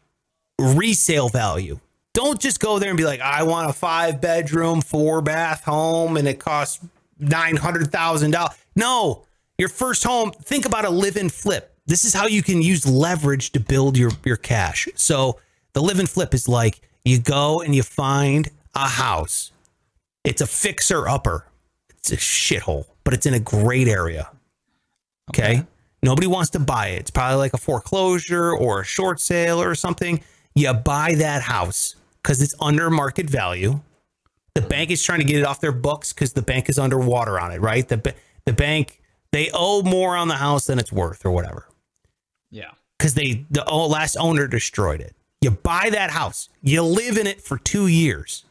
[0.59, 1.79] resale value.
[2.15, 6.17] Don't just go there and be like, I want a five bedroom, four bath home
[6.17, 6.85] and it costs
[7.21, 8.57] $900,000.
[8.75, 9.25] No,
[9.59, 11.75] your first home, think about a live and flip.
[11.87, 14.89] This is how you can use leverage to build your, your cash.
[14.95, 15.39] So
[15.73, 19.53] the live and flip is like you go and you find a house.
[20.25, 21.47] It's a fixer upper.
[21.91, 24.31] It's a shithole, but it's in a great area.
[25.31, 25.65] Okay.
[26.03, 27.01] Nobody wants to buy it.
[27.01, 30.23] It's probably like a foreclosure or a short sale or something.
[30.57, 33.81] You buy that house because it's under market value.
[34.55, 37.39] The bank is trying to get it off their books because the bank is underwater
[37.39, 37.87] on it, right?
[37.87, 38.15] The,
[38.47, 39.01] the bank,
[39.33, 41.69] they owe more on the house than it's worth or whatever
[42.51, 42.71] Yeah.
[42.99, 45.15] because they the last owner destroyed it.
[45.43, 48.45] You buy that house, you live in it for two years.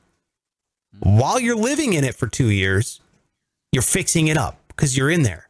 [0.99, 3.01] While you're living in it for two years,
[3.71, 5.49] you're fixing it up because you're in there.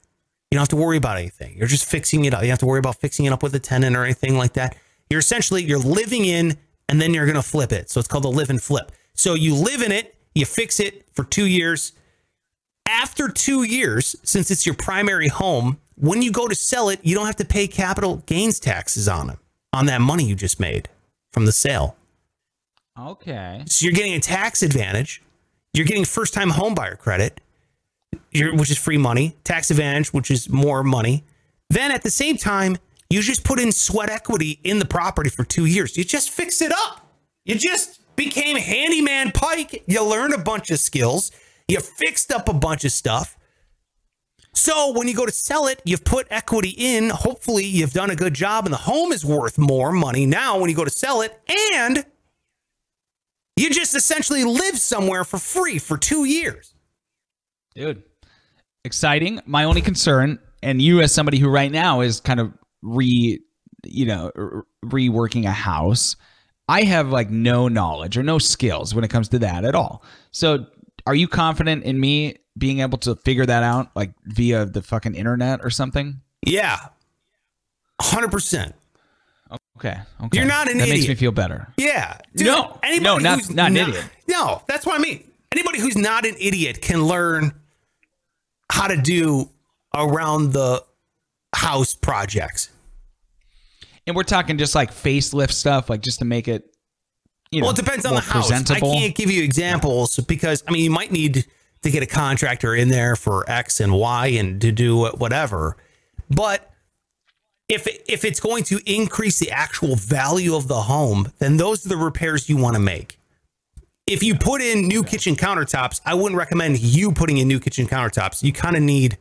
[0.50, 1.58] You don't have to worry about anything.
[1.58, 2.42] You're just fixing it up.
[2.42, 4.54] You don't have to worry about fixing it up with a tenant or anything like
[4.54, 4.78] that.
[5.10, 6.58] You're essentially you're living in
[6.90, 7.90] and then you're going to flip it.
[7.90, 8.92] So it's called the live and flip.
[9.14, 11.94] So you live in it, you fix it for 2 years.
[12.88, 17.16] After 2 years, since it's your primary home, when you go to sell it, you
[17.16, 19.40] don't have to pay capital gains taxes on it
[19.74, 20.90] on that money you just made
[21.32, 21.96] from the sale.
[23.00, 23.64] Okay.
[23.66, 25.22] So you're getting a tax advantage.
[25.74, 27.42] You're getting first time home buyer credit,
[28.34, 31.24] which is free money, tax advantage, which is more money.
[31.70, 32.78] Then at the same time,
[33.10, 35.98] you just put in sweat equity in the property for two years.
[35.98, 37.02] You just fix it up.
[37.46, 39.84] You just became handyman Pike.
[39.88, 41.32] You learned a bunch of skills.
[41.68, 43.38] You fixed up a bunch of stuff.
[44.54, 47.10] So when you go to sell it, you've put equity in.
[47.10, 50.70] Hopefully, you've done a good job, and the home is worth more money now when
[50.70, 51.38] you go to sell it.
[51.78, 52.06] And
[53.58, 56.74] you just essentially live somewhere for free for two years.
[57.76, 58.04] Dude,
[58.86, 59.42] exciting.
[59.46, 62.54] My only concern, and you as somebody who right now is kind of
[62.86, 63.40] re,
[63.84, 64.32] you know,
[64.86, 66.16] reworking a house,
[66.70, 70.04] I have like no knowledge or no skills when it comes to that at all.
[70.32, 70.66] So,
[71.08, 75.16] are you confident in me being able to figure that out, like via the fucking
[75.16, 76.22] internet or something?
[76.46, 76.78] Yeah,
[78.02, 78.74] hundred percent.
[79.78, 80.38] Okay, okay.
[80.38, 80.98] You're not an that idiot.
[81.00, 81.68] makes me feel better.
[81.78, 82.18] Yeah.
[82.34, 84.06] No, no, not- who's not an idiot.
[84.28, 85.24] No, that's what I mean.
[85.52, 87.54] Anybody who's not an idiot can learn
[88.72, 89.50] how to do
[89.94, 90.84] around the
[91.54, 92.70] house projects.
[94.08, 96.76] And we're talking just like facelift stuff, like just to make it.
[97.52, 98.50] You know, well, it depends on the house.
[98.50, 98.92] Presentable.
[98.92, 101.46] I can't give you examples because I mean you might need
[101.84, 105.78] to get a contractor in there for X and Y and to do whatever.
[106.30, 106.72] But
[107.68, 111.90] if if it's going to increase the actual value of the home, then those are
[111.90, 113.20] the repairs you want to make.
[114.08, 117.88] If you put in new kitchen countertops, I wouldn't recommend you putting in new kitchen
[117.88, 118.44] countertops.
[118.44, 119.18] You kind of need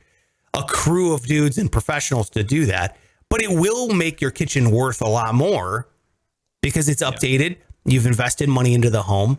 [0.52, 2.98] a crew of dudes and professionals to do that.
[3.34, 5.88] But it will make your kitchen worth a lot more
[6.62, 7.56] because it's updated.
[7.84, 9.38] You've invested money into the home.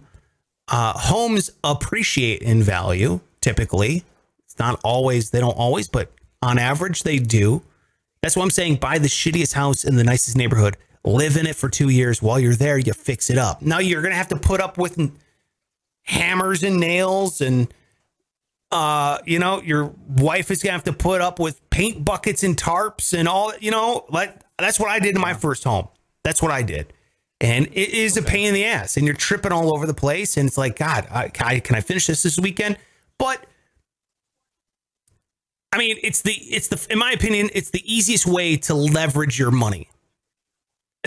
[0.68, 4.04] Uh, homes appreciate in value typically.
[4.44, 7.62] It's not always, they don't always, but on average, they do.
[8.22, 8.80] That's what I'm saying.
[8.82, 10.76] Buy the shittiest house in the nicest neighborhood,
[11.06, 12.22] live in it for two years.
[12.22, 13.62] While you're there, you fix it up.
[13.62, 15.00] Now you're going to have to put up with
[16.04, 17.74] hammers and nails and
[18.76, 22.58] uh you know your wife is gonna have to put up with paint buckets and
[22.58, 25.88] tarps and all you know like that's what i did in my first home.
[26.26, 26.92] That's what i did.
[27.40, 30.36] And it is a pain in the ass and you're tripping all over the place
[30.36, 32.78] and it's like god I, can, I, can i finish this this weekend?
[33.18, 33.46] But
[35.72, 39.40] i mean it's the it's the in my opinion it's the easiest way to leverage
[39.40, 39.90] your money.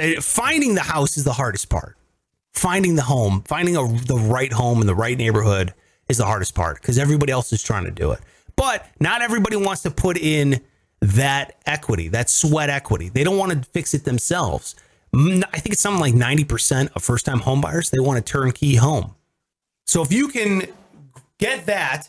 [0.01, 1.97] Uh, finding the house is the hardest part.
[2.55, 5.75] Finding the home, finding a, the right home in the right neighborhood
[6.09, 8.21] is the hardest part because everybody else is trying to do it.
[8.57, 10.61] But not everybody wants to put in
[11.01, 13.09] that equity, that sweat equity.
[13.09, 14.75] They don't want to fix it themselves.
[15.15, 18.77] Mm, I think it's something like 90% of first time homebuyers, they want a turnkey
[18.77, 19.15] home.
[19.87, 20.63] So if you can
[21.39, 22.09] get that,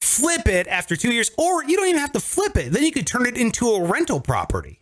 [0.00, 2.92] flip it after two years, or you don't even have to flip it, then you
[2.92, 4.80] could turn it into a rental property.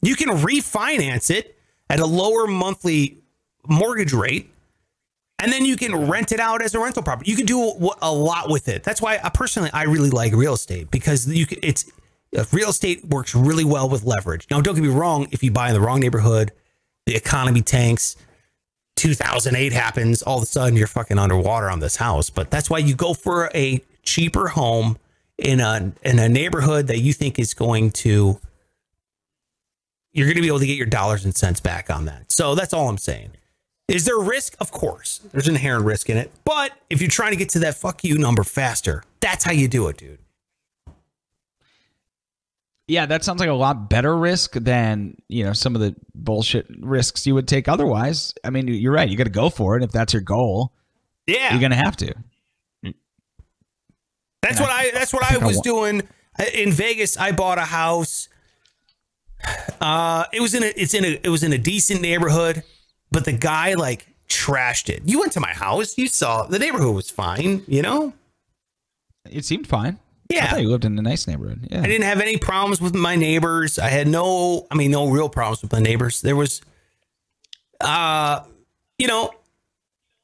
[0.00, 1.58] You can refinance it
[1.90, 3.18] at a lower monthly
[3.66, 4.50] mortgage rate
[5.38, 7.30] and then you can rent it out as a rental property.
[7.30, 7.60] You can do
[8.00, 8.82] a, lot with it.
[8.82, 11.90] That's why I personally I really like real estate because you can, it's
[12.52, 14.46] real estate works really well with leverage.
[14.50, 15.28] Now, don't get me wrong.
[15.30, 16.52] If you buy in the wrong neighborhood,
[17.04, 18.16] the economy tanks.
[18.96, 20.22] 2008 happens.
[20.22, 22.30] All of a sudden, you're fucking underwater on this house.
[22.30, 24.96] But that's why you go for a cheaper home
[25.36, 28.40] in a in a neighborhood that you think is going to.
[30.12, 32.32] You're going to be able to get your dollars and cents back on that.
[32.32, 33.32] So that's all I'm saying.
[33.88, 34.56] Is there risk?
[34.60, 35.20] Of course.
[35.32, 36.32] There's inherent risk in it.
[36.44, 39.68] But if you're trying to get to that fuck you number faster, that's how you
[39.68, 40.18] do it, dude.
[42.88, 46.66] Yeah, that sounds like a lot better risk than, you know, some of the bullshit
[46.80, 48.32] risks you would take otherwise.
[48.44, 49.08] I mean, you're right.
[49.08, 50.72] You got to go for it if that's your goal.
[51.26, 51.50] Yeah.
[51.50, 52.14] You're going to have to.
[54.42, 56.02] That's And what I- I that's what I I, think I was doing
[56.54, 57.16] in Vegas.
[57.16, 58.28] I bought a house.
[59.80, 62.62] Uh it was in a it's in a it was in a decent neighborhood,
[63.16, 65.00] but the guy like trashed it.
[65.06, 68.12] You went to my house, you saw the neighborhood was fine, you know?
[69.24, 69.98] It seemed fine.
[70.28, 70.44] Yeah.
[70.44, 71.66] I thought you lived in a nice neighborhood.
[71.70, 71.80] Yeah.
[71.80, 73.78] I didn't have any problems with my neighbors.
[73.78, 76.20] I had no, I mean, no real problems with my neighbors.
[76.20, 76.60] There was,
[77.80, 78.40] uh,
[78.98, 79.30] you know,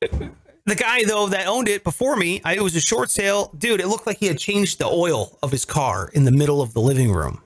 [0.00, 3.80] the guy though that owned it before me, I, it was a short sale, dude.
[3.80, 6.74] It looked like he had changed the oil of his car in the middle of
[6.74, 7.40] the living room.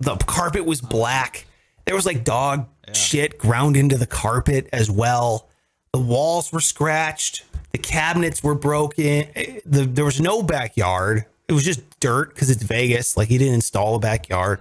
[0.00, 1.45] The carpet was black.
[1.86, 5.48] There was like dog shit ground into the carpet as well.
[5.92, 7.44] The walls were scratched.
[7.72, 9.28] The cabinets were broken.
[9.34, 11.24] Eh, The, there was no backyard.
[11.48, 13.16] It was just dirt because it's Vegas.
[13.16, 14.60] Like he didn't install a backyard.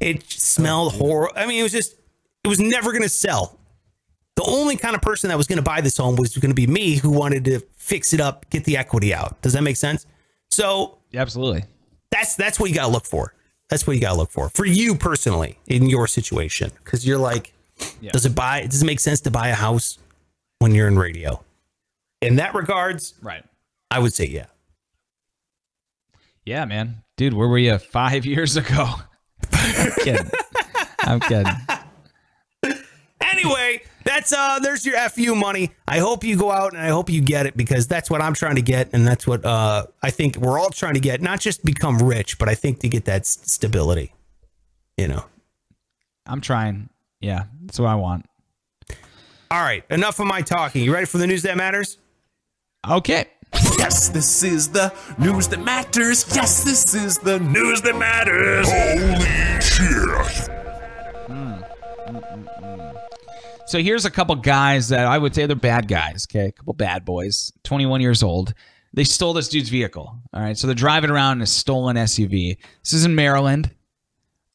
[0.00, 1.34] It smelled horrible.
[1.36, 1.94] I mean, it was just
[2.44, 3.58] It was never going to sell.
[4.34, 6.54] The only kind of person that was going to buy this home was going to
[6.54, 9.40] be me who wanted to fix it up, get the equity out.
[9.40, 10.04] Does that make sense?
[10.50, 11.64] So Absolutely.
[12.10, 13.32] that's that's what you got to look for.
[13.68, 17.18] That's what you got to look for for you personally in your situation because you're
[17.18, 17.52] like,
[18.12, 18.62] does it buy?
[18.66, 19.98] Does it make sense to buy a house
[20.60, 21.42] when you're in radio?
[22.22, 23.44] In that regards, Right.
[23.90, 24.46] I would say yeah.
[26.44, 27.02] Yeah, man.
[27.16, 28.88] Dude, where were you five years ago?
[29.52, 30.30] I'm kidding.
[31.00, 31.52] I'm kidding.
[33.20, 35.72] Anyway, that's uh there's your FU money.
[35.86, 38.32] I hope you go out and I hope you get it because that's what I'm
[38.34, 41.40] trying to get and that's what uh I think we're all trying to get, not
[41.40, 44.14] just become rich, but I think to get that s- stability.
[44.96, 45.24] You know.
[46.26, 46.88] I'm trying.
[47.20, 48.26] Yeah, that's what I want.
[49.50, 50.82] All right, enough of my talking.
[50.82, 51.98] You ready for the news that matters?
[52.88, 53.26] Okay.
[53.78, 56.26] Yes, this is the news that matters.
[56.34, 58.68] Yes, this is the news that matters.
[58.68, 60.50] Holy shit.
[63.66, 66.24] So here's a couple guys that I would say they're bad guys.
[66.30, 68.54] Okay, a couple bad boys, 21 years old.
[68.94, 70.16] They stole this dude's vehicle.
[70.32, 72.56] All right, so they're driving around in a stolen SUV.
[72.84, 73.74] This is in Maryland,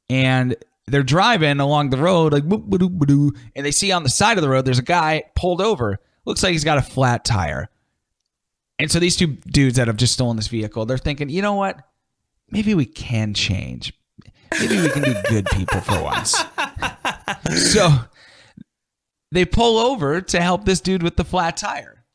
[0.09, 0.55] and
[0.87, 4.37] they're driving along the road like boop, ba-doo, ba-doo, and they see on the side
[4.37, 5.99] of the road there's a guy pulled over.
[6.25, 7.69] Looks like he's got a flat tire.
[8.79, 11.53] And so these two dudes that have just stolen this vehicle, they're thinking, you know
[11.53, 11.77] what?
[12.49, 13.93] Maybe we can change.
[14.59, 16.41] Maybe we can be good people for once.
[17.55, 17.89] So
[19.31, 22.05] they pull over to help this dude with the flat tire.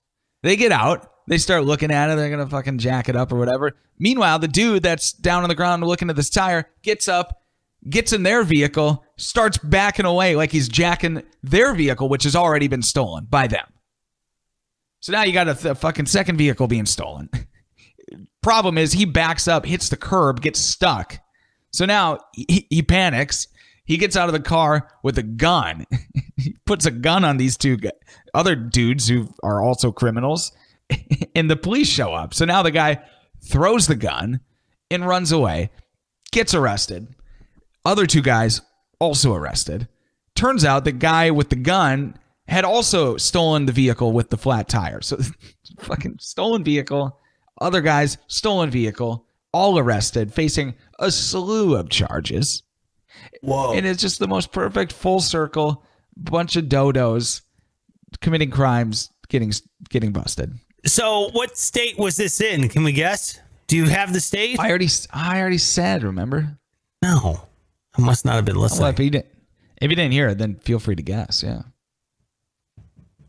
[0.42, 1.10] They get out.
[1.28, 2.16] They start looking at it.
[2.16, 3.72] They're going to fucking jack it up or whatever.
[3.98, 7.42] Meanwhile, the dude that's down on the ground looking at this tire gets up,
[7.88, 12.68] gets in their vehicle, starts backing away like he's jacking their vehicle, which has already
[12.68, 13.66] been stolen by them.
[15.00, 17.30] So now you got a th- fucking second vehicle being stolen.
[18.42, 21.18] Problem is, he backs up, hits the curb, gets stuck.
[21.72, 23.48] So now he, he panics.
[23.84, 25.86] He gets out of the car with a gun.
[26.46, 27.76] he puts a gun on these two
[28.34, 30.52] other dudes who are also criminals,
[31.34, 32.32] and the police show up.
[32.32, 33.02] So now the guy
[33.44, 34.40] throws the gun
[34.90, 35.70] and runs away,
[36.32, 37.08] gets arrested.
[37.84, 38.60] Other two guys
[38.98, 39.88] also arrested.
[40.34, 42.16] Turns out the guy with the gun
[42.48, 45.00] had also stolen the vehicle with the flat tire.
[45.00, 45.18] So
[45.80, 47.18] fucking stolen vehicle,
[47.60, 52.62] other guys, stolen vehicle, all arrested, facing a slew of charges.
[53.42, 53.72] Whoa.
[53.74, 55.84] And it's just the most perfect full circle
[56.16, 57.42] bunch of dodos
[58.20, 59.52] committing crimes, getting
[59.88, 60.52] getting busted.
[60.84, 62.68] So, what state was this in?
[62.68, 63.40] Can we guess?
[63.66, 64.58] Do you have the state?
[64.60, 66.58] I already I already said, remember?
[67.02, 67.42] no.
[67.98, 68.82] I must not have been listening.
[68.82, 69.26] Well, if you didn't
[69.80, 71.42] if you didn't hear it, then feel free to guess.
[71.42, 71.62] Yeah.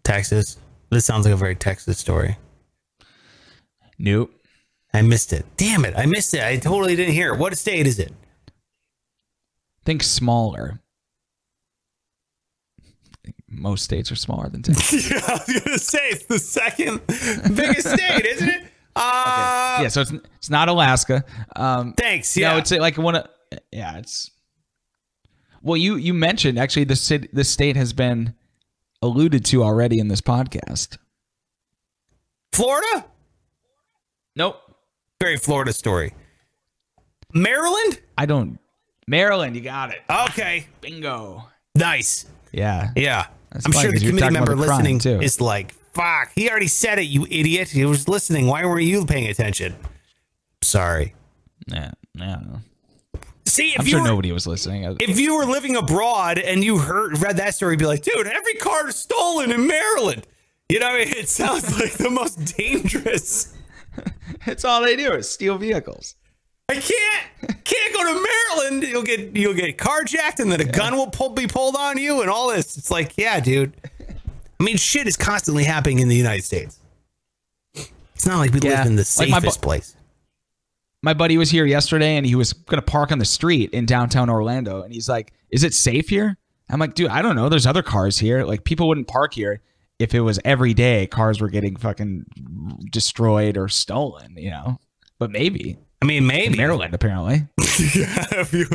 [0.03, 0.57] Texas.
[0.89, 2.38] This sounds like a very Texas story.
[3.97, 4.31] Nope.
[4.93, 5.45] I missed it.
[5.57, 5.93] Damn it.
[5.97, 6.43] I missed it.
[6.43, 7.39] I totally didn't hear it.
[7.39, 8.11] What state is it?
[9.85, 10.81] Think smaller.
[13.57, 15.09] Most states are smaller than Texas.
[15.11, 17.01] yeah, I was going to say it's the second
[17.55, 18.63] biggest state, isn't it?
[18.99, 21.23] Uh, yeah, so it's it's not Alaska.
[21.55, 22.35] Um, Thanks.
[22.35, 22.53] Yeah.
[22.53, 23.27] No, it's like one of
[23.71, 24.31] yeah, it's
[25.61, 28.33] well, you you mentioned actually the city, the state has been
[29.03, 30.97] alluded to already in this podcast.
[32.51, 33.05] Florida?
[34.35, 34.59] Nope.
[35.21, 36.15] Very Florida story.
[37.33, 38.01] Maryland?
[38.17, 38.59] I don't.
[39.07, 39.99] Maryland, you got it.
[40.09, 40.67] Okay.
[40.81, 41.43] Bingo.
[41.75, 42.25] Nice.
[42.51, 42.89] Yeah.
[42.95, 43.27] Yeah.
[43.51, 45.21] That's I'm sure the committee member crime, listening too.
[45.21, 47.69] is like, fuck, he already said it, you idiot.
[47.69, 48.47] He was listening.
[48.47, 49.75] Why weren't you paying attention?
[50.61, 51.13] Sorry.
[51.67, 51.91] Yeah.
[52.13, 52.41] Yeah.
[53.45, 54.83] See, if I'm you sure were, nobody was listening.
[54.99, 58.27] if you were living abroad and you heard read that story, you'd be like, dude,
[58.27, 60.27] every car is stolen in Maryland.
[60.69, 63.55] You know, it sounds like the most dangerous.
[64.45, 66.15] it's all they do is steal vehicles.
[66.70, 68.28] I can't can't go to
[68.59, 68.84] Maryland.
[68.84, 72.22] You'll get you'll get carjacked, and then a gun will pull, be pulled on you,
[72.22, 72.78] and all this.
[72.78, 73.74] It's like, yeah, dude.
[74.59, 76.80] I mean, shit is constantly happening in the United States.
[77.76, 78.80] It's not like we Yeah.
[78.80, 79.95] live in the Like my safest bu- place.
[81.03, 83.86] my buddy was here yesterday and he was going to park on the street in
[83.86, 84.82] downtown Orlando.
[84.82, 86.38] And he's like, Is it safe here?
[86.70, 87.47] I'm like, Dude, I don't know.
[87.49, 88.43] There's other cars here.
[88.43, 89.61] Like, people wouldn't park here
[89.99, 92.26] if it was every day cars were getting fucking
[92.91, 94.80] destroyed or stolen, you know?
[95.20, 95.78] But maybe.
[96.01, 97.47] I mean, maybe Maryland, apparently.
[97.79, 98.65] If you,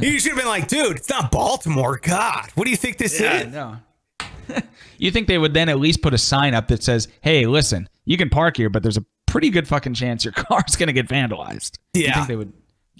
[0.00, 1.98] you should have been like, dude, it's not Baltimore.
[2.02, 3.46] God, what do you think this is?
[3.52, 3.78] no.
[4.98, 7.88] you think they would then at least put a sign up that says, Hey, listen,
[8.04, 10.92] you can park here, but there's a pretty good fucking chance your car's going to
[10.92, 11.78] get vandalized.
[11.94, 12.14] You Yeah.
[12.14, 12.52] think they would,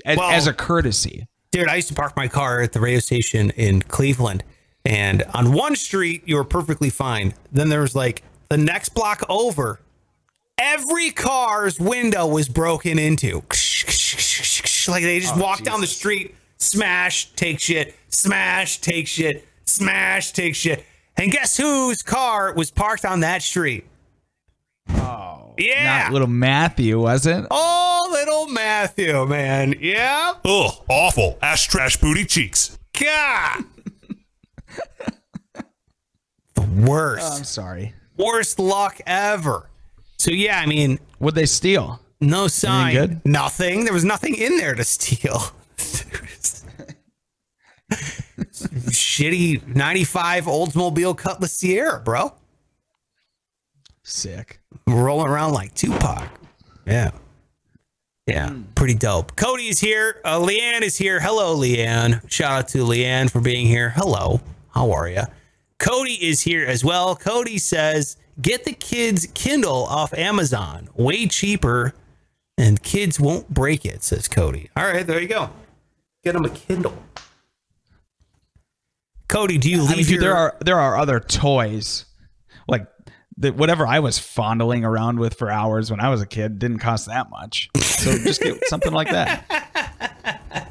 [0.06, 1.26] as, Well- as a courtesy?
[1.50, 4.42] Dude, I used to park my car at the radio station in Cleveland,
[4.86, 7.34] and on one street you were perfectly fine.
[7.52, 9.80] Then there was like the next block over,
[10.58, 13.42] every car's window was broken into.
[14.88, 19.46] Like they just oh, walk down the street, smash, take shit, smash, take shit.
[19.64, 20.84] Smash, take shit.
[21.16, 23.86] And guess whose car was parked on that street?
[24.90, 26.02] Oh, Yeah.
[26.02, 27.46] Not little Matthew, was it?
[27.50, 29.76] Oh, little Matthew, man.
[29.80, 30.34] Yeah.
[30.44, 31.38] Ugh, awful.
[31.40, 32.76] Ash trash booty cheeks.
[32.98, 33.64] God.
[36.56, 37.32] the worst.
[37.32, 37.94] Oh, I'm sorry.
[38.18, 39.70] worst luck ever.
[40.22, 41.98] So yeah, I mean, Would they steal?
[42.20, 43.20] no sign, good?
[43.24, 43.82] nothing.
[43.82, 45.42] There was nothing in there to steal.
[48.54, 52.32] Shitty '95 Oldsmobile Cutlass Ciera, bro.
[54.04, 54.60] Sick.
[54.86, 56.28] Rolling around like Tupac.
[56.86, 57.10] Yeah.
[58.28, 59.34] Yeah, pretty dope.
[59.34, 60.20] Cody is here.
[60.24, 61.18] Uh, Leanne is here.
[61.18, 62.22] Hello, Leanne.
[62.30, 63.90] Shout out to Leanne for being here.
[63.90, 64.40] Hello.
[64.72, 65.22] How are you?
[65.80, 67.16] Cody is here as well.
[67.16, 70.88] Cody says, get the kids' Kindle off Amazon.
[70.94, 71.94] Way cheaper,
[72.56, 74.70] and kids won't break it, says Cody.
[74.76, 75.50] All right, there you go.
[76.24, 76.96] Get them a Kindle.
[79.28, 80.20] Cody, do you leave I mean, your...
[80.20, 82.04] there are there are other toys,
[82.68, 82.86] like
[83.36, 86.78] the, whatever I was fondling around with for hours when I was a kid didn't
[86.78, 87.70] cost that much.
[87.78, 90.70] So just get something like that.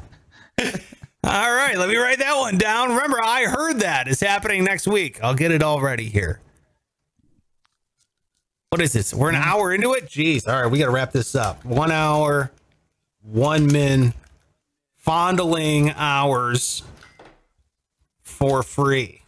[1.24, 2.90] All right, let me write that one down.
[2.90, 5.22] Remember, I heard that is happening next week.
[5.22, 6.40] I'll get it all ready here.
[8.72, 9.12] What is this?
[9.12, 10.06] We're an hour into it?
[10.06, 10.48] Jeez.
[10.48, 11.62] All right, we got to wrap this up.
[11.62, 12.50] One hour,
[13.20, 14.14] one min,
[14.96, 16.82] fondling hours
[18.22, 19.20] for free.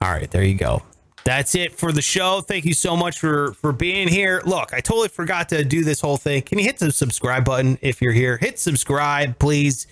[0.00, 0.82] All right, there you go.
[1.24, 2.40] That's it for the show.
[2.40, 4.40] Thank you so much for for being here.
[4.46, 6.40] Look, I totally forgot to do this whole thing.
[6.40, 8.38] Can you hit the subscribe button if you're here?
[8.38, 9.86] Hit subscribe, please.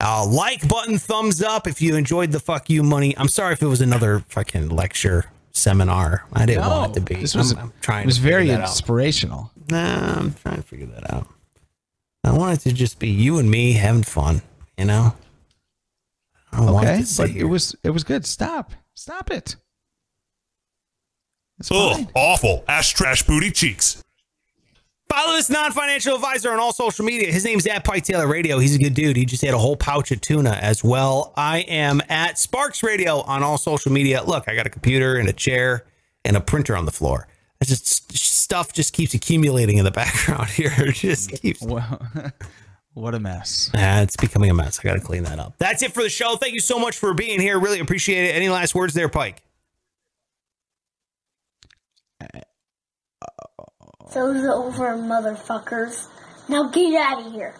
[0.00, 3.16] Uh, like button, thumbs up if you enjoyed the fuck you money.
[3.16, 6.26] I'm sorry if it was another fucking lecture seminar.
[6.32, 7.20] I didn't want it to be.
[7.20, 8.02] This was I'm, I'm trying.
[8.02, 8.68] it was to figure very that out.
[8.68, 9.50] inspirational.
[9.70, 11.26] Nah, I'm trying to figure that out.
[12.22, 14.42] I want it to just be you and me having fun.
[14.76, 15.14] You know.
[16.52, 17.42] I don't want it Okay, to sit but here.
[17.46, 18.24] it was it was good.
[18.26, 19.56] Stop, stop it.
[21.58, 22.08] It's Ugh, fine.
[22.14, 22.64] awful.
[22.68, 24.02] Ash trash booty cheeks.
[25.14, 27.30] Follow this non-financial advisor on all social media.
[27.30, 28.58] His name's at Pike Taylor Radio.
[28.58, 29.16] He's a good dude.
[29.16, 31.32] He just had a whole pouch of tuna as well.
[31.36, 34.24] I am at Sparks Radio on all social media.
[34.24, 35.86] Look, I got a computer and a chair
[36.24, 37.28] and a printer on the floor.
[37.60, 40.72] It's just stuff just keeps accumulating in the background here.
[40.78, 41.62] It just keeps.
[41.62, 42.04] Well,
[42.94, 43.70] what a mess.
[43.72, 44.80] It's becoming a mess.
[44.80, 45.54] I got to clean that up.
[45.58, 46.34] That's it for the show.
[46.34, 47.60] Thank you so much for being here.
[47.60, 48.34] Really appreciate it.
[48.34, 49.44] Any last words there, Pike?
[54.12, 56.08] Show's over, motherfuckers.
[56.48, 57.54] Now get out of here.